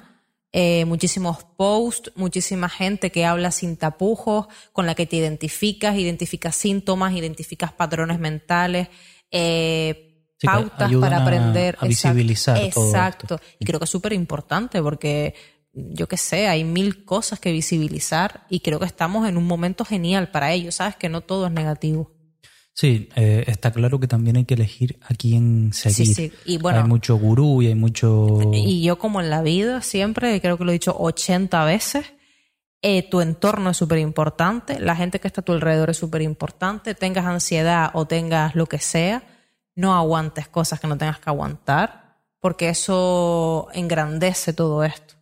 eh, 0.53 0.85
muchísimos 0.85 1.39
posts, 1.57 2.13
muchísima 2.15 2.69
gente 2.69 3.11
que 3.11 3.25
habla 3.25 3.51
sin 3.51 3.77
tapujos, 3.77 4.47
con 4.73 4.87
la 4.87 4.95
que 4.95 5.05
te 5.05 5.17
identificas, 5.17 5.97
identificas 5.97 6.55
síntomas, 6.55 7.13
identificas 7.15 7.73
patrones 7.73 8.21
mentales. 8.21 8.87
Eh, 9.33 10.10
pautas 10.43 10.93
para 10.95 11.23
aprender. 11.23 11.77
A, 11.81 11.87
visibilizar 11.87 12.59
Exacto. 12.59 13.41
Y 13.59 13.65
creo 13.65 13.79
que 13.79 13.85
es 13.85 13.91
súper 13.91 14.13
importante 14.13 14.83
porque, 14.83 15.35
yo 15.73 16.09
qué 16.09 16.17
sé, 16.17 16.49
hay 16.49 16.65
mil 16.65 17.05
cosas 17.05 17.41
que 17.41 17.53
visibilizar 17.53 18.47
y 18.49 18.61
creo 18.61 18.79
que 18.79 18.87
estamos 18.87 19.29
en 19.29 19.37
un 19.37 19.47
momento 19.47 19.85
genial 19.85 20.31
para 20.31 20.53
ello, 20.53 20.73
¿sabes? 20.73 20.97
Que 20.97 21.09
no 21.09 21.21
todo 21.21 21.47
es 21.47 21.53
negativo. 21.53 22.11
Sí, 22.73 23.09
eh, 23.15 23.45
está 23.47 23.73
claro 23.73 24.01
que 24.01 24.07
también 24.07 24.37
hay 24.37 24.45
que 24.45 24.55
elegir 24.55 24.99
a 25.03 25.15
quién 25.15 25.73
seguir. 25.73 26.07
Sí, 26.07 26.15
sí. 26.15 26.33
Y 26.47 26.59
bueno, 26.59 26.79
hay 26.79 26.89
mucho 26.89 27.17
gurú 27.17 27.61
y 27.61 27.67
hay 27.67 27.75
mucho... 27.75 28.39
Y 28.53 28.83
yo 28.83 28.99
como 28.99 29.21
en 29.21 29.29
la 29.29 29.43
vida 29.43 29.83
siempre, 29.83 30.41
creo 30.41 30.57
que 30.57 30.65
lo 30.65 30.71
he 30.71 30.75
dicho 30.75 30.97
80 30.99 31.65
veces, 31.65 32.07
eh, 32.83 33.03
tu 33.11 33.21
entorno 33.21 33.71
es 33.71 33.77
súper 33.77 33.99
importante, 33.99 34.81
la 34.81 34.97
gente 34.97 35.21
que 35.21 35.29
está 35.29 35.43
a 35.43 35.45
tu 35.45 35.53
alrededor 35.53 35.91
es 35.91 35.99
súper 35.99 36.23
importante, 36.23 36.95
tengas 36.95 37.27
ansiedad 37.27 37.91
o 37.93 38.07
tengas 38.07 38.55
lo 38.55 38.65
que 38.65 38.79
sea, 38.79 39.23
no 39.81 39.95
aguantes 39.95 40.47
cosas 40.47 40.79
que 40.79 40.87
no 40.87 40.99
tengas 40.99 41.19
que 41.19 41.31
aguantar, 41.31 42.19
porque 42.39 42.69
eso 42.69 43.69
engrandece 43.73 44.53
todo 44.53 44.85
esto. 44.85 45.15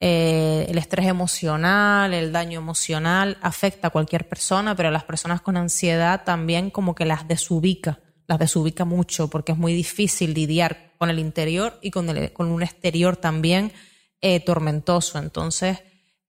Eh, 0.00 0.66
el 0.68 0.78
estrés 0.78 1.06
emocional, 1.06 2.12
el 2.14 2.32
daño 2.32 2.58
emocional 2.58 3.36
afecta 3.42 3.88
a 3.88 3.90
cualquier 3.90 4.28
persona, 4.28 4.74
pero 4.74 4.88
a 4.88 4.92
las 4.92 5.04
personas 5.04 5.40
con 5.40 5.56
ansiedad 5.56 6.24
también 6.24 6.70
como 6.70 6.94
que 6.94 7.04
las 7.04 7.28
desubica, 7.28 8.00
las 8.26 8.38
desubica 8.38 8.84
mucho, 8.84 9.28
porque 9.28 9.52
es 9.52 9.58
muy 9.58 9.74
difícil 9.74 10.34
lidiar 10.34 10.94
con 10.98 11.10
el 11.10 11.18
interior 11.18 11.78
y 11.82 11.90
con, 11.90 12.08
el, 12.08 12.32
con 12.32 12.48
un 12.48 12.62
exterior 12.62 13.16
también 13.16 13.72
eh, 14.20 14.40
tormentoso. 14.40 15.18
Entonces, 15.18 15.78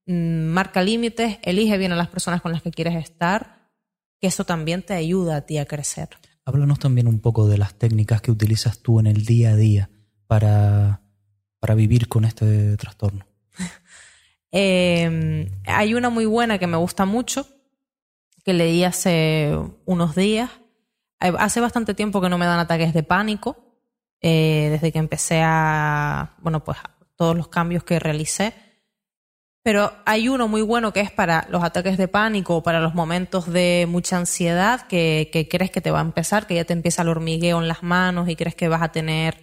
mm, 0.05 0.43
marca 0.45 0.83
límites, 0.83 1.39
elige 1.41 1.77
bien 1.77 1.91
a 1.91 1.95
las 1.95 2.09
personas 2.09 2.41
con 2.41 2.51
las 2.51 2.61
que 2.61 2.71
quieres 2.71 2.95
estar, 2.95 3.69
que 4.19 4.27
eso 4.27 4.45
también 4.45 4.83
te 4.83 4.93
ayuda 4.93 5.37
a 5.37 5.41
ti 5.41 5.57
a 5.57 5.65
crecer. 5.65 6.09
Háblanos 6.45 6.79
también 6.79 7.07
un 7.07 7.19
poco 7.19 7.47
de 7.47 7.57
las 7.57 7.75
técnicas 7.75 8.21
que 8.21 8.31
utilizas 8.31 8.79
tú 8.79 8.99
en 8.99 9.07
el 9.07 9.25
día 9.25 9.51
a 9.51 9.55
día 9.55 9.89
para, 10.27 11.01
para 11.59 11.75
vivir 11.75 12.07
con 12.07 12.25
este 12.25 12.77
trastorno. 12.77 13.25
Em, 14.53 15.49
hay 15.65 15.93
una 15.93 16.09
muy 16.09 16.25
buena 16.25 16.57
que 16.57 16.67
me 16.67 16.75
gusta 16.75 17.05
mucho, 17.05 17.47
que 18.43 18.53
leí 18.53 18.83
hace 18.83 19.57
unos 19.85 20.13
días. 20.13 20.49
Hace 21.19 21.61
bastante 21.61 21.93
tiempo 21.93 22.19
que 22.19 22.27
no 22.27 22.37
me 22.37 22.45
dan 22.45 22.59
ataques 22.59 22.93
de 22.93 23.03
pánico, 23.03 23.79
eh, 24.19 24.67
desde 24.71 24.91
que 24.91 24.99
empecé 24.99 25.41
a, 25.41 26.35
bueno, 26.41 26.65
pues 26.65 26.79
todos 27.15 27.37
los 27.37 27.47
cambios 27.47 27.85
que 27.85 27.97
realicé. 27.97 28.53
Pero 29.63 29.93
hay 30.05 30.27
uno 30.27 30.47
muy 30.47 30.63
bueno 30.63 30.91
que 30.91 31.01
es 31.01 31.11
para 31.11 31.47
los 31.49 31.63
ataques 31.63 31.97
de 31.97 32.07
pánico 32.07 32.57
o 32.57 32.63
para 32.63 32.79
los 32.79 32.95
momentos 32.95 33.51
de 33.51 33.85
mucha 33.87 34.17
ansiedad 34.17 34.87
que, 34.87 35.47
crees 35.49 35.69
que 35.69 35.81
te 35.81 35.91
va 35.91 35.99
a 35.99 36.03
empezar, 36.03 36.47
que 36.47 36.55
ya 36.55 36.65
te 36.65 36.73
empieza 36.73 37.03
el 37.03 37.09
hormigueo 37.09 37.61
en 37.61 37.67
las 37.67 37.83
manos 37.83 38.27
y 38.27 38.35
crees 38.35 38.55
que 38.55 38.69
vas 38.69 38.81
a 38.81 38.91
tener 38.91 39.37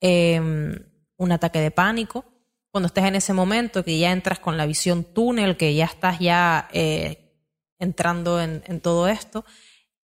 em, 0.00 0.74
un 1.16 1.32
ataque 1.32 1.60
de 1.60 1.70
pánico. 1.70 2.24
Cuando 2.72 2.88
estés 2.88 3.04
en 3.04 3.14
ese 3.14 3.32
momento 3.32 3.84
que 3.84 3.98
ya 3.98 4.10
entras 4.10 4.40
con 4.40 4.56
la 4.56 4.66
visión 4.66 5.04
túnel, 5.04 5.56
que 5.56 5.74
ya 5.74 5.84
estás 5.84 6.18
ya 6.18 6.68
eh, 6.72 7.32
entrando 7.78 8.40
en, 8.40 8.80
todo 8.80 9.06
esto, 9.06 9.44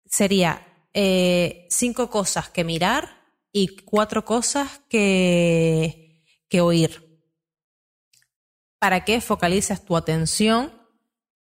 sería 0.06 0.62
eh, 0.94 1.66
cinco 1.72 2.10
cosas 2.12 2.50
que 2.50 2.64
mirar 2.64 3.24
y 3.52 3.78
cuatro 3.78 4.24
cosas 4.26 4.82
que, 4.90 6.24
que 6.48 6.62
oír 6.62 7.13
para 8.84 9.06
que 9.06 9.22
focalices 9.22 9.86
tu 9.86 9.96
atención 9.96 10.74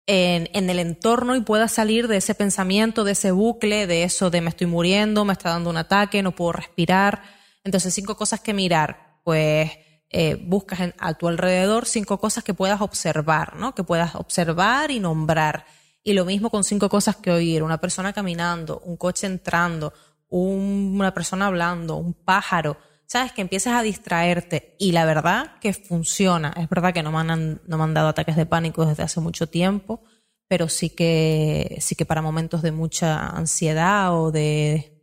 en, 0.06 0.68
el 0.68 0.78
entorno 0.78 1.36
y 1.36 1.40
puedas 1.40 1.72
salir 1.72 2.06
de 2.06 2.18
ese 2.18 2.34
pensamiento, 2.34 3.02
de 3.02 3.12
ese 3.12 3.30
bucle, 3.30 3.86
de 3.86 4.02
eso 4.04 4.28
de 4.28 4.42
me 4.42 4.50
estoy 4.50 4.66
muriendo, 4.66 5.24
me 5.24 5.32
está 5.32 5.48
dando 5.48 5.70
un 5.70 5.78
ataque, 5.78 6.22
no 6.22 6.32
puedo 6.32 6.52
respirar. 6.52 7.22
Entonces, 7.64 7.94
cinco 7.94 8.14
cosas 8.14 8.40
que 8.40 8.52
mirar. 8.52 9.22
Pues 9.24 9.70
eh, 10.10 10.34
buscas 10.34 10.92
a 10.98 11.14
tu 11.14 11.28
alrededor 11.28 11.86
cinco 11.86 12.20
cosas 12.20 12.44
que 12.44 12.52
puedas 12.52 12.82
observar, 12.82 13.56
¿no? 13.56 13.74
Que 13.74 13.84
puedas 13.84 14.16
observar 14.16 14.90
y 14.90 15.00
nombrar. 15.00 15.64
Y 16.02 16.12
lo 16.12 16.26
mismo 16.26 16.50
con 16.50 16.62
cinco 16.62 16.90
cosas 16.90 17.16
que 17.16 17.30
oír. 17.30 17.62
Una 17.62 17.80
persona 17.80 18.12
caminando, 18.12 18.80
un 18.80 18.98
coche 18.98 19.26
entrando, 19.26 19.94
una 20.28 21.14
persona 21.14 21.46
hablando, 21.46 21.96
un 21.96 22.12
pájaro 22.12 22.76
sabes 23.10 23.32
que 23.32 23.40
empiezas 23.40 23.72
a 23.74 23.82
distraerte 23.82 24.76
y 24.78 24.92
la 24.92 25.04
verdad 25.04 25.58
que 25.60 25.72
funciona. 25.72 26.54
Es 26.56 26.68
verdad 26.68 26.94
que 26.94 27.02
no 27.02 27.10
me 27.10 27.18
han, 27.18 27.60
no 27.66 27.76
me 27.76 27.82
han 27.82 27.92
dado 27.92 28.06
ataques 28.06 28.36
de 28.36 28.46
pánico 28.46 28.86
desde 28.86 29.02
hace 29.02 29.20
mucho 29.20 29.48
tiempo, 29.48 30.04
pero 30.46 30.68
sí 30.68 30.90
que, 30.90 31.76
sí 31.80 31.96
que 31.96 32.06
para 32.06 32.22
momentos 32.22 32.62
de 32.62 32.70
mucha 32.70 33.26
ansiedad 33.30 34.16
o 34.16 34.30
de, 34.30 34.96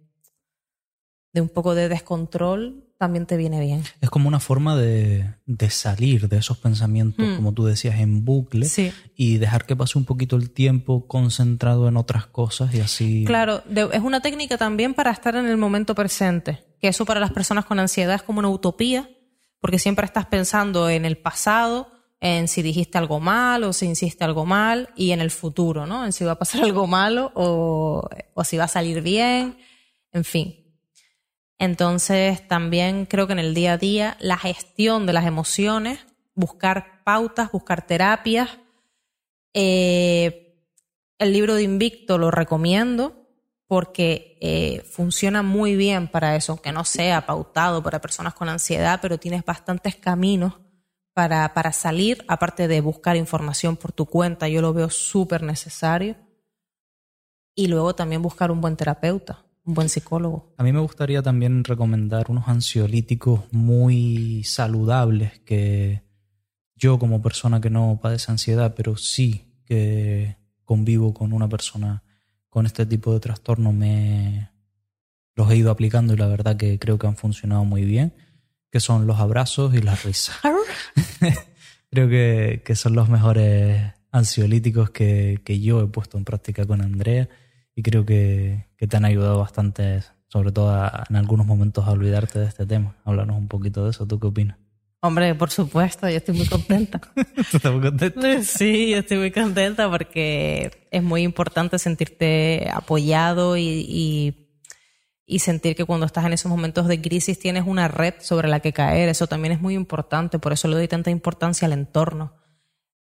de 1.33 1.41
un 1.41 1.49
poco 1.49 1.75
de 1.75 1.89
descontrol 1.89 2.86
también 2.97 3.25
te 3.25 3.37
viene 3.37 3.59
bien. 3.59 3.83
Es 4.01 4.09
como 4.09 4.27
una 4.27 4.39
forma 4.39 4.75
de, 4.75 5.35
salir 5.69 6.27
de 6.27 6.37
esos 6.37 6.57
pensamientos, 6.57 7.25
mm. 7.25 7.35
como 7.35 7.53
tú 7.53 7.65
decías, 7.65 7.99
en 7.99 8.25
bucle 8.25 8.67
y 9.15 9.37
dejar 9.37 9.65
que 9.65 9.75
pase 9.75 9.97
un 9.97 10.05
poquito 10.05 10.35
el 10.35 10.49
tiempo 10.49 11.07
concentrado 11.07 11.87
en 11.87 11.97
otras 11.97 12.25
cosas 12.25 12.73
y 12.73 12.79
así. 12.79 13.23
Claro, 13.25 13.63
es 13.69 14.01
una 14.01 14.21
técnica 14.21 14.57
también 14.57 14.93
para 14.93 15.11
estar 15.11 15.35
en 15.35 15.45
el 15.45 15.57
momento 15.57 15.93
presente, 15.93 16.63
que 16.81 16.87
eso 16.87 17.05
para 17.05 17.19
las 17.19 17.31
personas 17.31 17.65
con 17.65 17.79
ansiedad 17.79 18.15
es 18.15 18.23
como 18.23 18.39
una 18.39 18.49
utopía, 18.49 19.09
porque 19.59 19.79
siempre 19.79 20.05
estás 20.05 20.25
pensando 20.25 20.89
en 20.89 21.05
el 21.05 21.17
pasado 21.17 21.91
en 22.19 22.47
si 22.47 22.63
dijiste 22.63 22.97
algo 22.97 23.19
mal 23.19 23.63
o 23.63 23.73
si 23.73 23.87
hiciste 23.87 24.23
algo 24.23 24.45
mal 24.45 24.89
y 24.95 25.11
en 25.11 25.21
el 25.21 25.29
futuro, 25.29 25.85
¿no? 25.85 26.03
En 26.03 26.13
si 26.13 26.23
va 26.23 26.31
a 26.31 26.39
pasar 26.39 26.63
algo 26.63 26.87
malo 26.87 27.31
o, 27.35 28.09
o 28.33 28.43
si 28.43 28.57
va 28.57 28.63
a 28.63 28.69
salir 28.69 29.01
bien, 29.01 29.57
en 30.11 30.23
fin. 30.23 30.66
Entonces, 31.59 32.47
también 32.47 33.05
creo 33.05 33.27
que 33.27 33.33
en 33.33 33.39
el 33.39 33.53
día 33.53 33.73
a 33.73 33.77
día 33.77 34.17
la 34.19 34.37
gestión 34.37 35.05
de 35.05 35.13
las 35.13 35.25
emociones, 35.25 35.99
buscar 36.35 37.03
pautas, 37.03 37.51
buscar 37.51 37.85
terapias. 37.85 38.49
Eh, 39.53 40.63
el 41.17 41.33
libro 41.33 41.55
de 41.55 41.63
Invicto 41.63 42.17
lo 42.17 42.29
recomiendo 42.29 43.27
porque 43.67 44.37
eh, 44.39 44.81
funciona 44.89 45.41
muy 45.41 45.75
bien 45.75 46.07
para 46.07 46.35
eso, 46.35 46.53
aunque 46.53 46.71
no 46.71 46.85
sea 46.85 47.25
pautado 47.25 47.83
para 47.83 47.99
personas 47.99 48.33
con 48.33 48.47
ansiedad, 48.47 48.99
pero 49.01 49.17
tienes 49.17 49.43
bastantes 49.43 49.95
caminos 49.95 50.53
para, 51.13 51.53
para 51.53 51.73
salir, 51.73 52.23
aparte 52.27 52.67
de 52.67 52.79
buscar 52.79 53.17
información 53.17 53.75
por 53.75 53.91
tu 53.91 54.05
cuenta, 54.05 54.47
yo 54.47 54.61
lo 54.61 54.73
veo 54.73 54.89
súper 54.89 55.41
necesario. 55.41 56.15
Y 57.55 57.67
luego 57.67 57.95
también 57.95 58.21
buscar 58.21 58.51
un 58.51 58.61
buen 58.61 58.77
terapeuta, 58.77 59.43
un 59.67 59.73
buen 59.73 59.89
psicólogo. 59.89 60.53
A 60.57 60.63
mí 60.63 60.71
me 60.71 60.79
gustaría 60.79 61.21
también 61.21 61.65
recomendar 61.65 62.31
unos 62.31 62.47
ansiolíticos 62.47 63.41
muy 63.51 64.43
saludables 64.45 65.39
que 65.39 66.03
yo 66.75 66.97
como 66.97 67.21
persona 67.21 67.59
que 67.59 67.69
no 67.69 67.99
padece 68.01 68.31
ansiedad, 68.31 68.73
pero 68.75 68.95
sí 68.95 69.43
que 69.65 70.37
convivo 70.63 71.13
con 71.13 71.33
una 71.33 71.49
persona 71.49 72.01
con 72.49 72.65
este 72.65 72.85
tipo 72.85 73.13
de 73.13 73.19
trastorno, 73.19 73.73
me 73.73 74.49
los 75.35 75.51
he 75.51 75.57
ido 75.57 75.69
aplicando 75.69 76.13
y 76.13 76.17
la 76.17 76.27
verdad 76.27 76.55
que 76.55 76.79
creo 76.79 76.97
que 76.97 77.07
han 77.07 77.17
funcionado 77.17 77.65
muy 77.65 77.83
bien, 77.83 78.13
que 78.71 78.79
son 78.79 79.05
los 79.05 79.19
abrazos 79.19 79.75
y 79.75 79.81
las 79.81 80.05
risas. 80.05 80.37
creo 81.91 82.07
que, 82.07 82.61
que, 82.65 82.75
son 82.75 82.95
los 82.95 83.09
mejores 83.09 83.93
ansiolíticos 84.11 84.91
que, 84.91 85.41
que 85.43 85.59
yo 85.59 85.81
he 85.81 85.87
puesto 85.87 86.17
en 86.17 86.23
práctica 86.23 86.65
con 86.65 86.81
Andrea 86.81 87.27
y 87.77 87.83
creo 87.83 88.07
que, 88.07 88.65
que 88.75 88.87
te 88.87 88.97
han 88.97 89.05
ayudado 89.05 89.37
bastante, 89.37 90.01
sobre 90.29 90.51
todo 90.51 90.75
en 91.09 91.15
algunos 91.15 91.45
momentos 91.45 91.85
a 91.85 91.91
olvidarte 91.91 92.39
de 92.39 92.47
este 92.47 92.65
tema. 92.65 92.95
Háblanos 93.05 93.37
un 93.37 93.47
poquito 93.47 93.83
de 93.83 93.91
eso, 93.91 94.07
¿tú 94.07 94.19
qué 94.19 94.25
opinas? 94.25 94.57
Hombre, 94.99 95.35
por 95.35 95.51
supuesto, 95.51 96.09
yo 96.09 96.17
estoy 96.17 96.35
muy 96.35 96.47
contenta. 96.47 96.99
¿Tú 97.51 97.57
estás 97.57 97.71
muy 97.71 97.81
contenta? 97.83 98.19
Sí, 98.43 98.89
yo 98.89 98.97
estoy 98.97 99.19
muy 99.19 99.29
contenta 99.29 99.91
porque 99.91 100.87
es 100.89 101.03
muy 101.03 101.21
importante 101.21 101.77
sentirte 101.77 102.67
apoyado 102.73 103.57
y, 103.57 103.85
y, 103.87 104.49
y, 105.27 105.37
sentir 105.37 105.75
que 105.75 105.85
cuando 105.85 106.07
estás 106.07 106.25
en 106.25 106.33
esos 106.33 106.49
momentos 106.49 106.87
de 106.87 106.99
crisis 106.99 107.37
tienes 107.37 107.67
una 107.67 107.87
red 107.87 108.15
sobre 108.21 108.47
la 108.47 108.59
que 108.59 108.73
caer. 108.73 109.07
Eso 109.07 109.27
también 109.27 109.51
es 109.51 109.61
muy 109.61 109.75
importante, 109.75 110.39
por 110.39 110.51
eso 110.51 110.67
le 110.67 110.77
doy 110.77 110.87
tanta 110.87 111.11
importancia 111.11 111.67
al 111.67 111.73
entorno. 111.73 112.33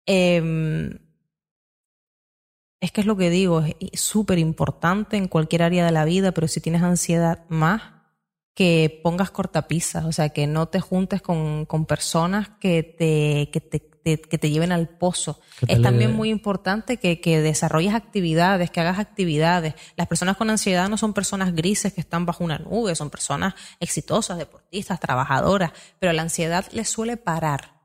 Eh, 0.07 1.01
es 2.85 2.93
que 2.93 3.01
es 3.01 3.07
lo 3.07 3.17
que 3.17 3.31
digo, 3.31 3.65
es 3.65 4.01
súper 4.01 4.39
importante 4.39 5.17
en 5.17 5.29
cualquier 5.29 5.63
área 5.63 5.85
de 5.85 5.93
la 5.93 6.05
vida, 6.05 6.33
pero 6.33 6.49
si 6.49 6.61
tienes 6.61 6.83
ansiedad 6.83 7.45
más, 7.49 7.83
que 8.55 9.01
pongas 9.03 9.31
cortapisas, 9.31 10.05
o 10.05 10.13
sea, 10.13 10.29
que 10.29 10.47
no 10.47 10.69
te 10.69 10.81
juntes 10.81 11.21
con, 11.21 11.67
con 11.67 11.87
personas 11.87 12.51
que 12.61 12.85
te, 12.85 13.51
que 13.51 13.61
te, 13.61 14.21
que 14.21 14.39
te 14.39 14.51
lleven 14.51 14.71
al 14.71 14.89
pozo. 14.89 15.41
Es 15.67 15.83
también 15.83 16.15
muy 16.15 16.29
importante 16.29 16.99
que, 16.99 17.21
que, 17.21 17.41
desarrolles 17.41 17.95
actividades, 17.95 18.71
que 18.71 18.81
hagas 18.81 18.99
actividades. 18.99 19.75
Las 19.97 20.07
personas 20.07 20.37
con 20.37 20.51
ansiedad 20.51 20.89
no 20.89 20.97
son 20.97 21.15
personas 21.15 21.55
grises 21.55 21.95
que 21.95 22.03
están 22.03 22.27
bajo 22.27 22.45
una 22.45 22.59
nube, 22.59 22.95
son 22.95 23.11
personas 23.11 23.55
exitosas, 23.81 24.39
deportistas, 24.39 25.01
trabajadoras, 25.01 25.73
pero 25.99 26.13
la 26.13 26.23
ansiedad 26.23 26.65
les 26.71 26.89
suele 26.89 27.17
parar. 27.17 27.81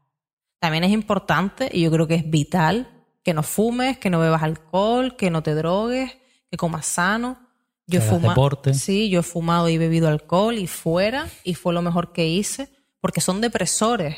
También 0.59 0.83
es 0.83 0.91
importante, 0.91 1.69
y 1.71 1.81
yo 1.81 1.91
creo 1.91 2.05
que 2.05 2.15
es 2.15 2.29
vital, 2.29 2.98
que 3.23 3.34
no 3.34 3.43
fumes, 3.43 3.97
que 3.97 4.10
no 4.10 4.19
bebas 4.19 4.43
alcohol, 4.43 5.15
que 5.17 5.29
no 5.29 5.43
te 5.43 5.53
drogues, 5.53 6.17
que 6.49 6.58
comas 6.58 6.86
sano. 6.86 7.39
Yo 7.88 7.99
he 7.99 8.01
fumado. 8.01 8.62
Sí, 8.73 9.10
yo 9.10 9.21
he 9.21 9.23
fumado 9.23 9.67
y 9.67 9.77
bebido 9.77 10.08
alcohol 10.08 10.58
y 10.58 10.67
fuera, 10.67 11.27
y 11.43 11.55
fue 11.55 11.73
lo 11.73 11.82
mejor 11.82 12.13
que 12.13 12.27
hice, 12.27 12.69
porque 13.01 13.21
son 13.21 13.41
depresores. 13.41 14.15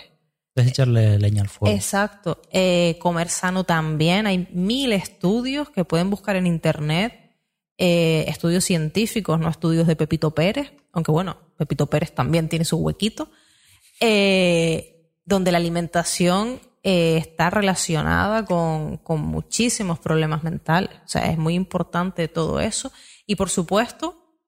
Es 0.56 0.68
echarle 0.68 1.18
leña 1.18 1.42
al 1.42 1.50
fuego. 1.50 1.74
Exacto. 1.74 2.42
Eh, 2.52 2.98
comer 3.00 3.30
sano 3.30 3.64
también. 3.64 4.28
Hay 4.28 4.50
mil 4.52 4.92
estudios 4.92 5.70
que 5.70 5.86
pueden 5.86 6.10
buscar 6.10 6.36
en 6.36 6.46
internet. 6.46 7.18
Eh, 7.78 8.26
estudios 8.28 8.66
científicos, 8.66 9.40
no 9.40 9.50
estudios 9.50 9.88
de 9.88 9.96
Pepito 9.96 10.32
Pérez, 10.36 10.74
aunque 10.92 11.12
bueno, 11.12 11.38
Pepito 11.58 11.88
Pérez 11.88 12.14
también 12.14 12.48
tiene 12.48 12.66
su 12.66 12.78
huequito, 12.78 13.32
eh, 14.00 15.10
donde 15.26 15.52
la 15.52 15.58
alimentación 15.58 16.60
eh, 16.84 17.18
está 17.18 17.50
relacionada 17.50 18.46
con, 18.46 18.98
con, 18.98 19.22
muchísimos 19.22 20.00
problemas 20.00 20.44
mentales. 20.44 20.92
O 21.06 21.08
sea, 21.08 21.30
es 21.30 21.38
muy 21.38 21.54
importante 21.54 22.28
todo 22.28 22.60
eso. 22.60 22.92
Y 23.28 23.36
por 23.36 23.50
supuesto, 23.50 24.40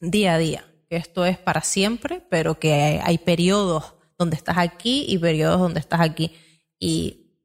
día 0.00 0.34
a 0.34 0.38
día, 0.38 0.64
esto 0.90 1.24
es 1.24 1.38
para 1.38 1.62
siempre, 1.62 2.26
pero 2.30 2.58
que 2.58 2.74
hay, 2.74 3.00
hay 3.02 3.18
periodos 3.18 3.94
donde 4.18 4.36
estás 4.36 4.58
aquí 4.58 5.06
y 5.08 5.18
periodos 5.18 5.58
donde 5.58 5.80
estás 5.80 6.00
aquí. 6.00 6.36
Y 6.78 7.40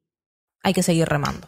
hay 0.62 0.74
que 0.74 0.84
seguir 0.84 1.08
remando. 1.08 1.48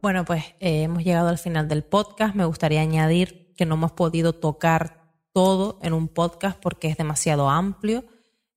Bueno, 0.00 0.24
pues 0.24 0.44
eh, 0.60 0.82
hemos 0.82 1.04
llegado 1.04 1.28
al 1.28 1.38
final 1.38 1.68
del 1.68 1.84
podcast. 1.84 2.34
Me 2.34 2.44
gustaría 2.44 2.80
añadir 2.80 3.52
que 3.56 3.66
no 3.66 3.74
hemos 3.74 3.92
podido 3.92 4.32
tocar 4.32 5.12
todo 5.32 5.78
en 5.82 5.92
un 5.92 6.08
podcast 6.08 6.58
porque 6.58 6.88
es 6.88 6.96
demasiado 6.96 7.50
amplio 7.50 8.04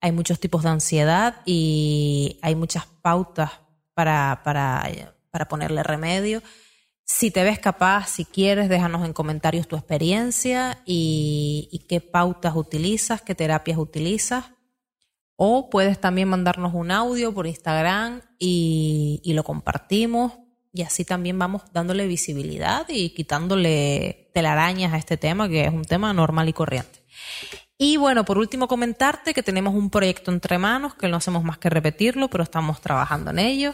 hay 0.02 0.12
muchos 0.12 0.40
tipos 0.40 0.64
de 0.64 0.70
ansiedad 0.70 1.42
y 1.46 2.40
hay 2.42 2.56
muchas 2.56 2.86
pautas 3.02 3.52
para, 3.94 4.42
para, 4.44 4.90
para 5.32 5.48
ponerle 5.48 5.84
remedio. 5.84 6.42
Si 7.04 7.32
te 7.32 7.44
ves 7.44 7.60
capaz, 7.60 8.08
si 8.08 8.24
quieres, 8.24 8.70
déjanos 8.70 9.04
en 9.06 9.14
comentarios 9.14 9.68
tu 9.68 9.76
experiencia 9.76 10.82
y, 10.86 11.86
qué 11.90 12.02
pautas 12.02 12.56
utilizas, 12.56 13.22
qué 13.22 13.34
terapias 13.34 13.78
utilizas. 13.78 14.46
O 15.36 15.70
puedes 15.70 16.00
también 16.00 16.28
mandarnos 16.28 16.74
un 16.74 16.92
audio 16.92 17.34
por 17.34 17.48
Instagram 17.48 18.22
y 18.38 19.32
lo 19.34 19.44
compartimos. 19.44 20.34
Y 20.72 20.84
así 20.84 21.04
también 21.04 21.40
vamos 21.40 21.64
dándole 21.74 22.06
visibilidad 22.06 22.86
y 22.90 23.10
quitándole 23.10 24.30
telarañas 24.34 24.94
a 24.94 24.98
este 24.98 25.18
tema, 25.18 25.50
que 25.50 25.66
es 25.66 25.74
un 25.74 25.86
tema 25.86 26.14
normal 26.14 26.48
y 26.48 26.54
corriente. 26.54 27.00
Y 27.82 27.96
bueno, 27.96 28.26
por 28.26 28.38
último 28.38 28.68
comentarte 28.68 29.34
que 29.34 29.42
tenemos 29.42 29.74
un 29.74 29.90
proyecto 29.90 30.32
entre 30.32 30.58
manos, 30.58 30.96
que 30.96 31.08
no 31.08 31.16
hacemos 31.16 31.46
más 31.46 31.58
que 31.60 31.70
repetirlo, 31.70 32.30
pero 32.30 32.44
estamos 32.44 32.82
trabajando 32.82 33.32
en 33.32 33.40
ello. 33.40 33.74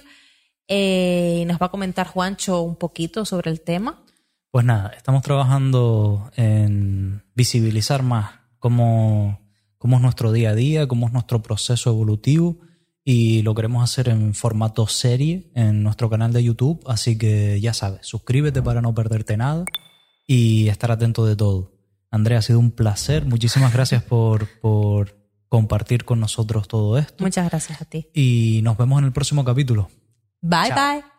Eh, 0.68 1.44
nos 1.48 1.60
va 1.60 1.65
a 1.65 1.72
comentar 1.72 2.06
Juancho 2.06 2.62
un 2.62 2.76
poquito 2.76 3.26
sobre 3.26 3.50
el 3.50 3.62
tema. 3.62 4.04
Pues 4.52 4.63
nada, 4.63 4.89
estamos 4.96 5.24
trabajando 5.24 6.30
en 6.36 7.24
visibilizar 7.34 8.04
más 8.04 8.41
cómo, 8.60 9.41
cómo 9.80 9.96
es 9.96 10.04
nuestro 10.04 10.32
día 10.32 10.52
a 10.52 10.56
día, 10.56 10.88
cómo 10.88 11.08
es 11.08 11.12
nuestro 11.12 11.41
proceso 11.41 11.89
evolutivo 11.89 12.60
y 13.04 13.41
lo 13.41 13.56
queremos 13.56 13.84
hacer 13.84 14.10
en 14.10 14.36
formato 14.36 14.86
serie 14.86 15.52
en 15.56 15.82
nuestro 15.82 16.12
canal 16.12 16.32
de 16.32 16.44
YouTube, 16.44 16.84
así 16.86 17.18
que 17.18 17.60
ya 17.60 17.74
sabes, 17.74 18.06
suscríbete 18.06 18.62
para 18.62 18.82
no 18.82 18.94
perderte 18.94 19.36
nada 19.36 19.65
y 20.28 20.68
estar 20.68 20.91
atento 20.91 21.26
de 21.26 21.36
todo. 21.36 21.75
Andrea, 22.15 22.39
ha 22.39 22.41
sido 22.41 22.60
un 22.60 22.71
placer. 22.71 23.25
Muchísimas 23.25 23.73
gracias 23.73 24.01
por, 24.01 24.47
por 24.62 25.17
compartir 25.49 26.06
con 26.06 26.21
nosotros 26.21 26.67
todo 26.67 26.97
esto. 26.97 27.23
Muchas 27.23 27.49
gracias 27.49 27.82
a 27.82 27.86
ti. 27.86 28.10
Y 28.13 28.62
nos 28.63 28.78
vemos 28.78 28.99
en 28.99 29.06
el 29.06 29.12
próximo 29.12 29.43
capítulo. 29.43 29.89
Bye 30.41 30.71
bye. 30.73 31.14